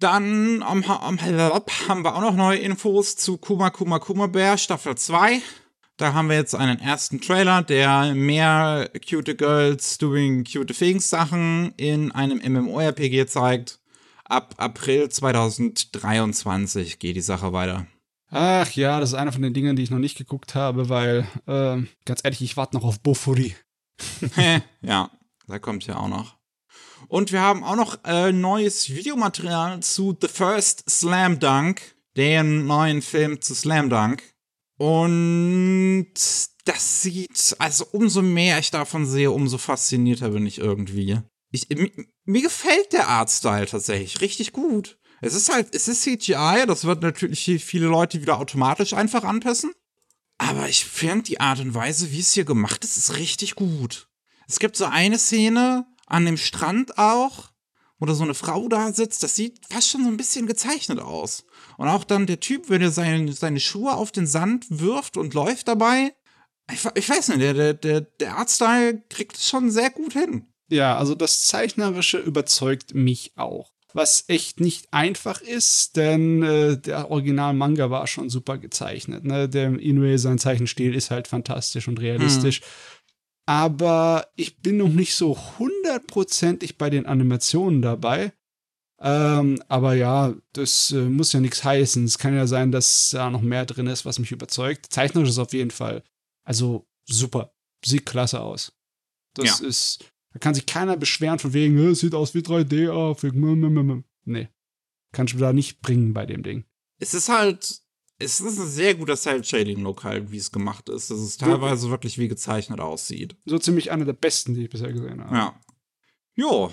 [0.01, 4.97] Dann am, am haben wir auch noch neue Infos zu Kuma Kuma Kuma Bear Staffel
[4.97, 5.43] 2.
[5.99, 11.75] Da haben wir jetzt einen ersten Trailer, der mehr cute Girls doing cute things Sachen
[11.77, 13.79] in einem MMORPG zeigt.
[14.25, 17.87] Ab April 2023 geht die Sache weiter.
[18.31, 21.27] Ach ja, das ist einer von den Dingen, die ich noch nicht geguckt habe, weil,
[21.47, 23.55] ähm, ganz ehrlich, ich warte noch auf Bofuri.
[24.81, 25.11] ja,
[25.47, 26.40] da kommt ja auch noch.
[27.09, 31.81] Und wir haben auch noch äh, neues Videomaterial zu The First Slam Dunk,
[32.17, 34.23] dem neuen Film zu Slam Dunk.
[34.79, 36.13] Und
[36.65, 41.21] das sieht, also umso mehr ich davon sehe, umso faszinierter bin ich irgendwie.
[41.51, 41.93] Ich, mi-
[42.25, 44.99] mir gefällt der Artstyle tatsächlich richtig gut.
[45.21, 49.73] Es ist halt, es ist CGI, das wird natürlich viele Leute wieder automatisch einfach anpassen.
[50.39, 54.09] Aber ich finde die Art und Weise, wie es hier gemacht ist, ist richtig gut.
[54.49, 57.51] Es gibt so eine Szene, an dem Strand auch,
[57.99, 60.99] wo da so eine Frau da sitzt, das sieht fast schon so ein bisschen gezeichnet
[60.99, 61.45] aus.
[61.77, 65.35] Und auch dann der Typ, wenn er seine, seine Schuhe auf den Sand wirft und
[65.35, 66.15] läuft dabei.
[66.73, 70.47] Ich, ich weiß nicht, der, der, der, der Artstyle kriegt es schon sehr gut hin.
[70.69, 73.71] Ja, also das Zeichnerische überzeugt mich auch.
[73.93, 79.25] Was echt nicht einfach ist, denn äh, der Original-Manga war schon super gezeichnet.
[79.25, 79.49] Ne?
[79.49, 82.61] Der Inoue, sein Zeichenstil ist halt fantastisch und realistisch.
[82.61, 82.67] Hm.
[83.51, 88.33] Aber ich bin noch nicht so hundertprozentig bei den Animationen dabei.
[89.01, 92.05] Ähm, aber ja, das äh, muss ja nichts heißen.
[92.05, 94.87] Es kann ja sein, dass da noch mehr drin ist, was mich überzeugt.
[94.91, 96.05] Zeichnerisch ist auf jeden Fall.
[96.45, 97.53] Also super.
[97.85, 98.73] Sieht klasse aus.
[99.35, 99.67] Das ja.
[99.67, 102.89] ist da kann sich keiner beschweren von wegen, es sieht aus wie 3D.
[102.91, 103.17] Oh,
[104.27, 104.49] nee.
[105.13, 106.67] Kannst du da nicht bringen bei dem Ding.
[107.01, 107.83] Es ist halt,
[108.21, 111.11] es ist ein sehr guter Cell-Shading-Look halt, wie es gemacht ist.
[111.11, 111.91] Dass es teilweise ja.
[111.91, 113.35] wirklich wie gezeichnet aussieht.
[113.47, 115.35] So ziemlich einer der besten, die ich bisher gesehen habe.
[115.35, 115.59] Ja.
[116.35, 116.71] Jo.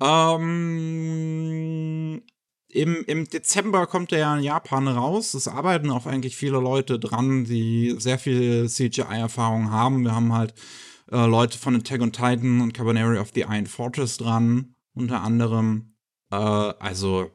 [0.00, 0.60] Ähm,
[2.68, 5.32] im, Im Dezember kommt er ja in Japan raus.
[5.34, 10.04] Es arbeiten auch eigentlich viele Leute dran, die sehr viel CGI-Erfahrung haben.
[10.04, 10.54] Wir haben halt
[11.10, 15.96] äh, Leute von Attack on Titan und Cabaneri of the Iron Fortress dran, unter anderem.
[16.30, 17.30] Äh, also,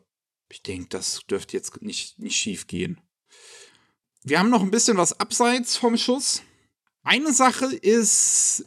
[0.50, 3.02] ich denke, das dürfte jetzt nicht, nicht schief gehen.
[4.28, 6.42] Wir haben noch ein bisschen was abseits vom Schuss.
[7.04, 8.66] Eine Sache ist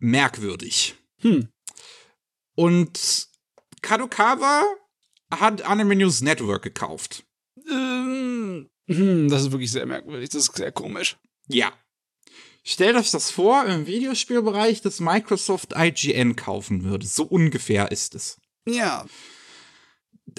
[0.00, 0.96] merkwürdig.
[1.20, 1.48] Hm.
[2.56, 3.28] Und
[3.80, 4.64] Kadokawa
[5.30, 7.24] hat Anime News Network gekauft.
[7.70, 10.30] Ähm, hm, das ist wirklich sehr merkwürdig.
[10.30, 11.16] Das ist sehr komisch.
[11.46, 11.72] Ja,
[12.70, 17.06] Stellt euch das vor, im Videospielbereich, dass Microsoft IGN kaufen würde.
[17.06, 18.36] So ungefähr ist es.
[18.66, 19.06] Ja.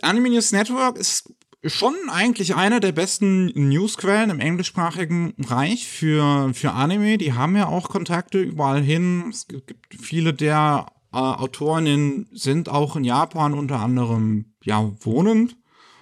[0.04, 1.34] Anime News Network ist
[1.66, 7.18] schon eigentlich einer der besten Newsquellen im englischsprachigen Bereich für, für Anime.
[7.18, 9.26] Die haben ja auch Kontakte überall hin.
[9.30, 15.58] Es gibt viele der äh, Autorinnen sind auch in Japan unter anderem ja wohnend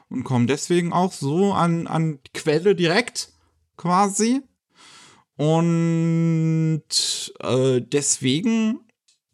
[0.10, 3.34] und kommen deswegen auch so an, an die Quelle direkt
[3.78, 4.42] quasi.
[5.38, 6.82] Und
[7.40, 8.80] äh, deswegen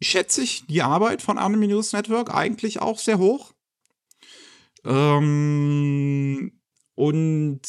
[0.02, 3.53] schätze ich die Arbeit von Anime News Network eigentlich auch sehr hoch.
[4.84, 6.60] Ähm,
[6.94, 7.60] und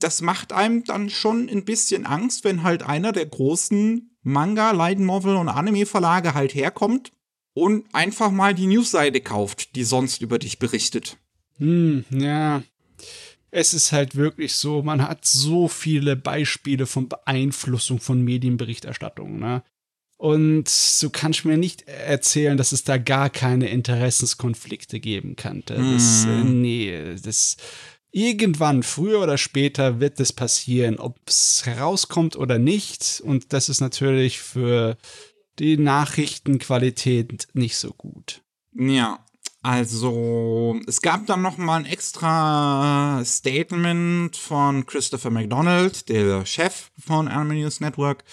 [0.00, 4.98] das macht einem dann schon ein bisschen Angst, wenn halt einer der großen Manga, Light
[4.98, 7.12] Novel und Anime-Verlage halt herkommt
[7.54, 11.16] und einfach mal die Newsseite kauft, die sonst über dich berichtet.
[11.58, 12.62] Hm, ja
[13.54, 19.62] es ist halt wirklich so, man hat so viele Beispiele von Beeinflussung von Medienberichterstattung, ne?
[20.24, 25.78] Und so kannst du mir nicht erzählen, dass es da gar keine Interessenskonflikte geben könnte.
[25.78, 25.92] Mm.
[25.92, 26.62] Das, mhm.
[26.62, 27.58] nee, das
[28.10, 33.20] irgendwann, früher oder später, wird das passieren, ob es herauskommt oder nicht.
[33.22, 34.96] Und das ist natürlich für
[35.58, 38.40] die Nachrichtenqualität nicht so gut.
[38.72, 39.23] Ja,
[39.64, 47.28] also, es gab dann noch mal ein extra Statement von Christopher McDonald, der Chef von
[47.28, 48.24] Anime News Network,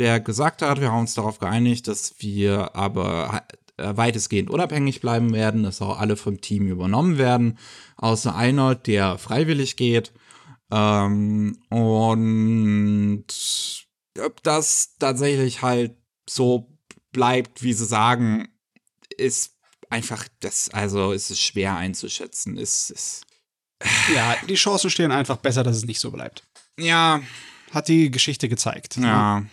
[0.00, 3.44] der gesagt hat, wir haben uns darauf geeinigt, dass wir aber
[3.76, 7.56] äh, weitestgehend unabhängig bleiben werden, dass auch alle vom Team übernommen werden,
[7.96, 10.12] außer einer, der freiwillig geht.
[10.72, 13.26] Ähm, und
[14.20, 15.94] ob das tatsächlich halt
[16.28, 16.76] so
[17.12, 18.48] bleibt, wie sie sagen,
[19.16, 19.59] ist
[19.90, 22.56] einfach, das, also es ist schwer einzuschätzen.
[22.56, 23.26] Es ist.
[24.14, 26.42] Ja, die Chancen stehen einfach besser, dass es nicht so bleibt.
[26.78, 27.20] Ja.
[27.72, 28.96] Hat die Geschichte gezeigt.
[28.96, 29.40] Ja.
[29.40, 29.50] Ne?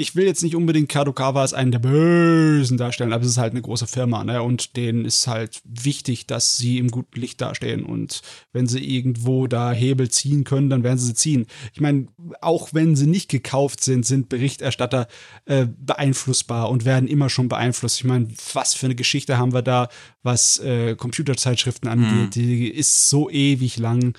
[0.00, 3.50] Ich will jetzt nicht unbedingt Kadokawa als einen der Bösen darstellen, aber es ist halt
[3.50, 4.40] eine große Firma, ne?
[4.44, 7.84] Und denen ist halt wichtig, dass sie im guten Licht dastehen.
[7.84, 8.22] Und
[8.52, 11.46] wenn sie irgendwo da Hebel ziehen können, dann werden sie sie ziehen.
[11.74, 12.06] Ich meine,
[12.40, 15.08] auch wenn sie nicht gekauft sind, sind Berichterstatter
[15.46, 17.98] äh, beeinflussbar und werden immer schon beeinflusst.
[17.98, 19.88] Ich meine, was für eine Geschichte haben wir da,
[20.22, 22.36] was äh, Computerzeitschriften angeht?
[22.36, 22.40] Mhm.
[22.40, 24.16] Die ist so ewig lang.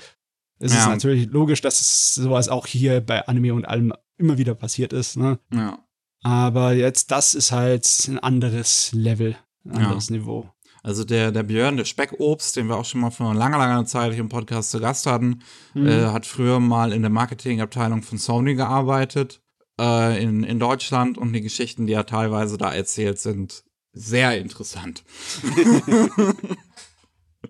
[0.59, 0.79] Es ja.
[0.79, 4.93] ist natürlich logisch, dass es sowas auch hier bei Anime und allem immer wieder passiert
[4.93, 5.17] ist.
[5.17, 5.39] Ne?
[5.51, 5.79] Ja.
[6.21, 10.17] Aber jetzt, das ist halt ein anderes Level, ein anderes ja.
[10.17, 10.49] Niveau.
[10.83, 14.11] Also der, der Björn, der Speckobst, den wir auch schon mal vor langer, langer Zeit
[14.11, 15.41] hier im Podcast zu Gast hatten,
[15.73, 15.87] mhm.
[15.87, 19.41] äh, hat früher mal in der Marketingabteilung von Sony gearbeitet
[19.79, 25.03] äh, in, in Deutschland und die Geschichten, die er teilweise da erzählt, sind sehr interessant.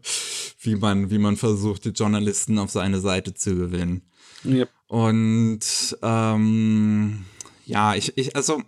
[0.60, 4.04] wie man, wie man versucht, die Journalisten auf seine Seite zu gewinnen.
[4.46, 4.70] Yep.
[4.88, 7.26] Und ähm,
[7.66, 8.62] ja, ich, ich, also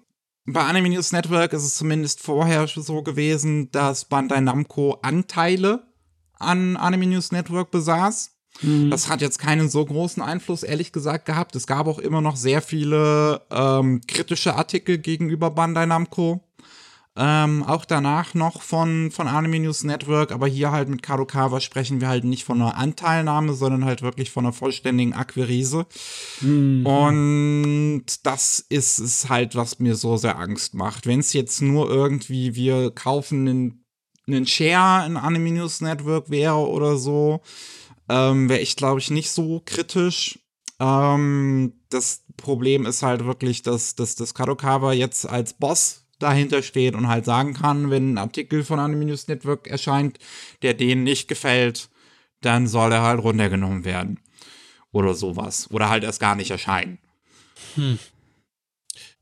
[0.45, 5.83] bei Anime News Network ist es zumindest vorher so gewesen, dass Bandai Namco Anteile
[6.37, 8.31] an Anime News Network besaß.
[8.61, 8.89] Mhm.
[8.89, 11.55] Das hat jetzt keinen so großen Einfluss, ehrlich gesagt, gehabt.
[11.55, 16.43] Es gab auch immer noch sehr viele ähm, kritische Artikel gegenüber Bandai Namco.
[17.17, 21.99] Ähm, auch danach noch von, von Anime News Network, aber hier halt mit Kadokawa sprechen
[21.99, 25.85] wir halt nicht von einer Anteilnahme, sondern halt wirklich von einer vollständigen Akquise.
[26.39, 26.85] Mhm.
[26.85, 31.05] Und das ist es halt, was mir so sehr Angst macht.
[31.05, 33.85] Wenn es jetzt nur irgendwie, wir kaufen einen,
[34.27, 37.41] einen Share in Anime News Network wäre oder so,
[38.07, 40.39] ähm, wäre ich, glaube ich, nicht so kritisch.
[40.79, 46.95] Ähm, das Problem ist halt wirklich, dass, dass das Kadokawa jetzt als Boss dahinter steht
[46.95, 50.19] und halt sagen kann, wenn ein Artikel von Anime News Network erscheint,
[50.61, 51.89] der denen nicht gefällt,
[52.41, 54.19] dann soll er halt runtergenommen werden.
[54.91, 55.69] Oder sowas.
[55.71, 56.97] Oder halt erst gar nicht erscheinen.
[57.75, 57.99] Hm.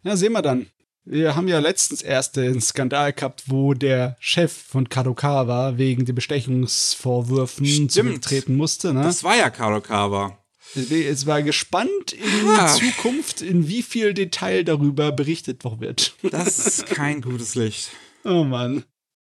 [0.04, 0.68] Ja, sehen wir dann.
[1.06, 6.16] Wir haben ja letztens erst den Skandal gehabt, wo der Chef von Kadokawa wegen den
[6.16, 8.93] Bestechungsvorwürfen zurücktreten musste.
[8.93, 9.04] Ne?
[9.04, 10.38] Das war ja Kadokawa.
[10.76, 12.67] Es war gespannt in ah.
[12.67, 16.15] Zukunft, in wie viel Detail darüber berichtet noch wird.
[16.24, 17.89] Das ist kein gutes Licht.
[18.24, 18.84] Oh Mann.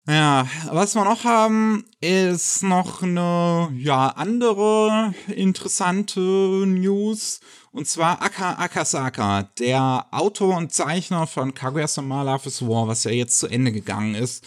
[0.07, 7.41] Ja, was wir noch haben, ist noch eine ja, andere interessante News.
[7.71, 13.11] Und zwar Aka Akasaka, der Autor und Zeichner von Kaguya-sama Love is War, was ja
[13.11, 14.43] jetzt zu Ende gegangen ist,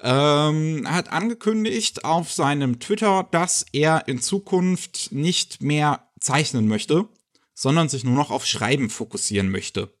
[0.00, 7.08] ähm, hat angekündigt auf seinem Twitter, dass er in Zukunft nicht mehr zeichnen möchte,
[7.54, 9.92] sondern sich nur noch auf Schreiben fokussieren möchte.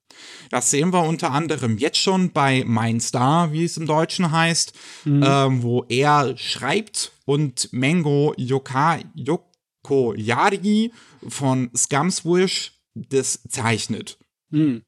[0.50, 4.72] Das sehen wir unter anderem jetzt schon bei Mein Star, wie es im Deutschen heißt,
[5.04, 5.24] mhm.
[5.26, 10.92] ähm, wo er schreibt und Mango Yoka, Yokoyari
[11.28, 14.18] von Scumswish das zeichnet.
[14.50, 14.82] Mhm.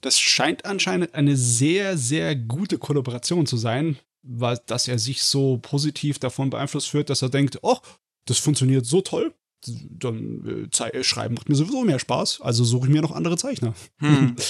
[0.00, 5.58] Das scheint anscheinend eine sehr, sehr gute Kollaboration zu sein, weil dass er sich so
[5.58, 7.78] positiv davon beeinflusst wird, dass er denkt, oh,
[8.26, 9.34] das funktioniert so toll,
[9.90, 13.74] dann äh, schreiben macht mir sowieso mehr Spaß, also suche ich mir noch andere Zeichner.
[13.98, 14.36] Hm.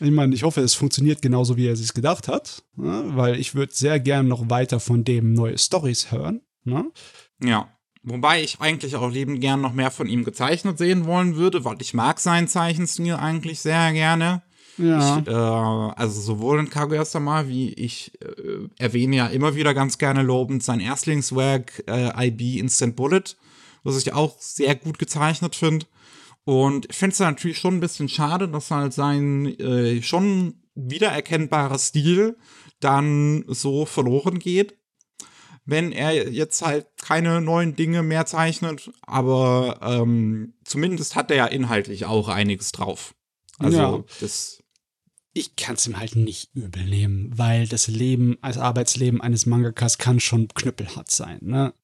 [0.00, 3.04] Ich meine, ich hoffe, es funktioniert genauso, wie er sich gedacht hat, ne?
[3.14, 6.40] weil ich würde sehr gern noch weiter von dem neue Stories hören.
[6.64, 6.90] Ne?
[7.42, 7.68] Ja.
[8.02, 11.80] Wobei ich eigentlich auch liebend gern noch mehr von ihm gezeichnet sehen wollen würde, weil
[11.80, 14.42] ich mag seinen Zeichenstil eigentlich sehr gerne.
[14.76, 15.20] Ja.
[15.20, 20.22] Ich, äh, also sowohl in Kaguya-sama, wie ich äh, erwähne ja immer wieder ganz gerne
[20.22, 23.36] lobend sein Erstlingswerk äh, IB Instant Bullet
[23.84, 25.86] was ich auch sehr gut gezeichnet finde.
[26.44, 31.78] Und ich finde es natürlich schon ein bisschen schade, dass halt sein äh, schon wiedererkennbarer
[31.78, 32.36] Stil
[32.80, 34.76] dann so verloren geht,
[35.64, 38.90] wenn er jetzt halt keine neuen Dinge mehr zeichnet.
[39.02, 43.14] Aber ähm, zumindest hat er ja inhaltlich auch einiges drauf.
[43.58, 44.04] Also ja.
[44.20, 44.60] das.
[45.36, 49.98] Ich kann es ihm halt nicht übel nehmen, weil das Leben, als Arbeitsleben eines Mangakas
[49.98, 51.38] kann schon knüppelhart sein.
[51.42, 51.74] Ne?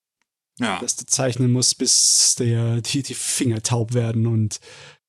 [0.61, 0.79] Ja.
[0.81, 4.27] dass du zeichnen musst, bis der, die, die Finger taub werden.
[4.27, 4.61] Und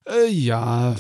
[0.08, 0.96] äh, ja,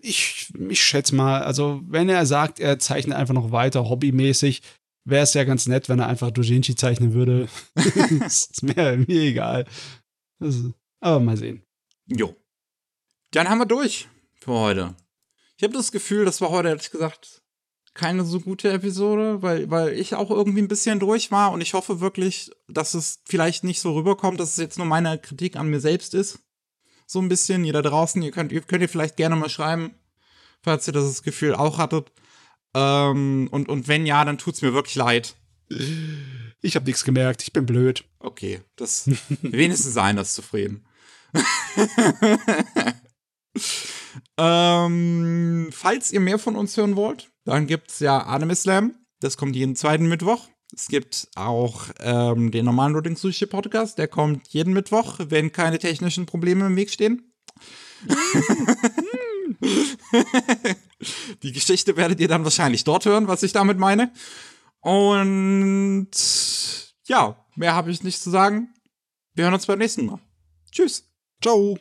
[0.00, 4.62] ich, ich schätze mal, also wenn er sagt, er zeichnet einfach noch weiter hobbymäßig,
[5.04, 7.48] wäre es ja ganz nett, wenn er einfach Dojinshi zeichnen würde.
[8.26, 9.66] ist mir, mir egal.
[10.40, 11.62] Also, aber mal sehen.
[12.06, 12.34] Jo.
[13.30, 14.94] Dann haben wir durch für heute.
[15.56, 17.42] Ich habe das Gefühl, das war heute ehrlich gesagt
[17.96, 21.74] keine so gute Episode, weil, weil ich auch irgendwie ein bisschen durch war und ich
[21.74, 25.68] hoffe wirklich, dass es vielleicht nicht so rüberkommt, dass es jetzt nur meine Kritik an
[25.68, 26.38] mir selbst ist.
[27.06, 27.64] So ein bisschen.
[27.64, 29.94] Ihr da draußen, ihr könnt, ihr könnt ihr vielleicht gerne mal schreiben,
[30.62, 32.12] falls ihr das Gefühl auch hattet.
[32.74, 35.34] Ähm, und, und wenn ja, dann tut's mir wirklich leid.
[36.60, 38.04] Ich habe nichts gemerkt, ich bin blöd.
[38.18, 39.08] Okay, das
[39.42, 40.86] wenigstens einer ist zufrieden.
[44.38, 48.94] ähm, falls ihr mehr von uns hören wollt, dann gibt es ja Anime Slam.
[49.20, 50.48] Das kommt jeden zweiten Mittwoch.
[50.74, 53.98] Es gibt auch ähm, den normalen Loading Sushi Podcast.
[53.98, 57.32] Der kommt jeden Mittwoch, wenn keine technischen Probleme im Weg stehen.
[61.42, 64.12] Die Geschichte werdet ihr dann wahrscheinlich dort hören, was ich damit meine.
[64.80, 66.10] Und
[67.06, 68.74] ja, mehr habe ich nicht zu sagen.
[69.34, 70.18] Wir hören uns beim nächsten Mal.
[70.72, 71.08] Tschüss.
[71.40, 71.78] Ciao.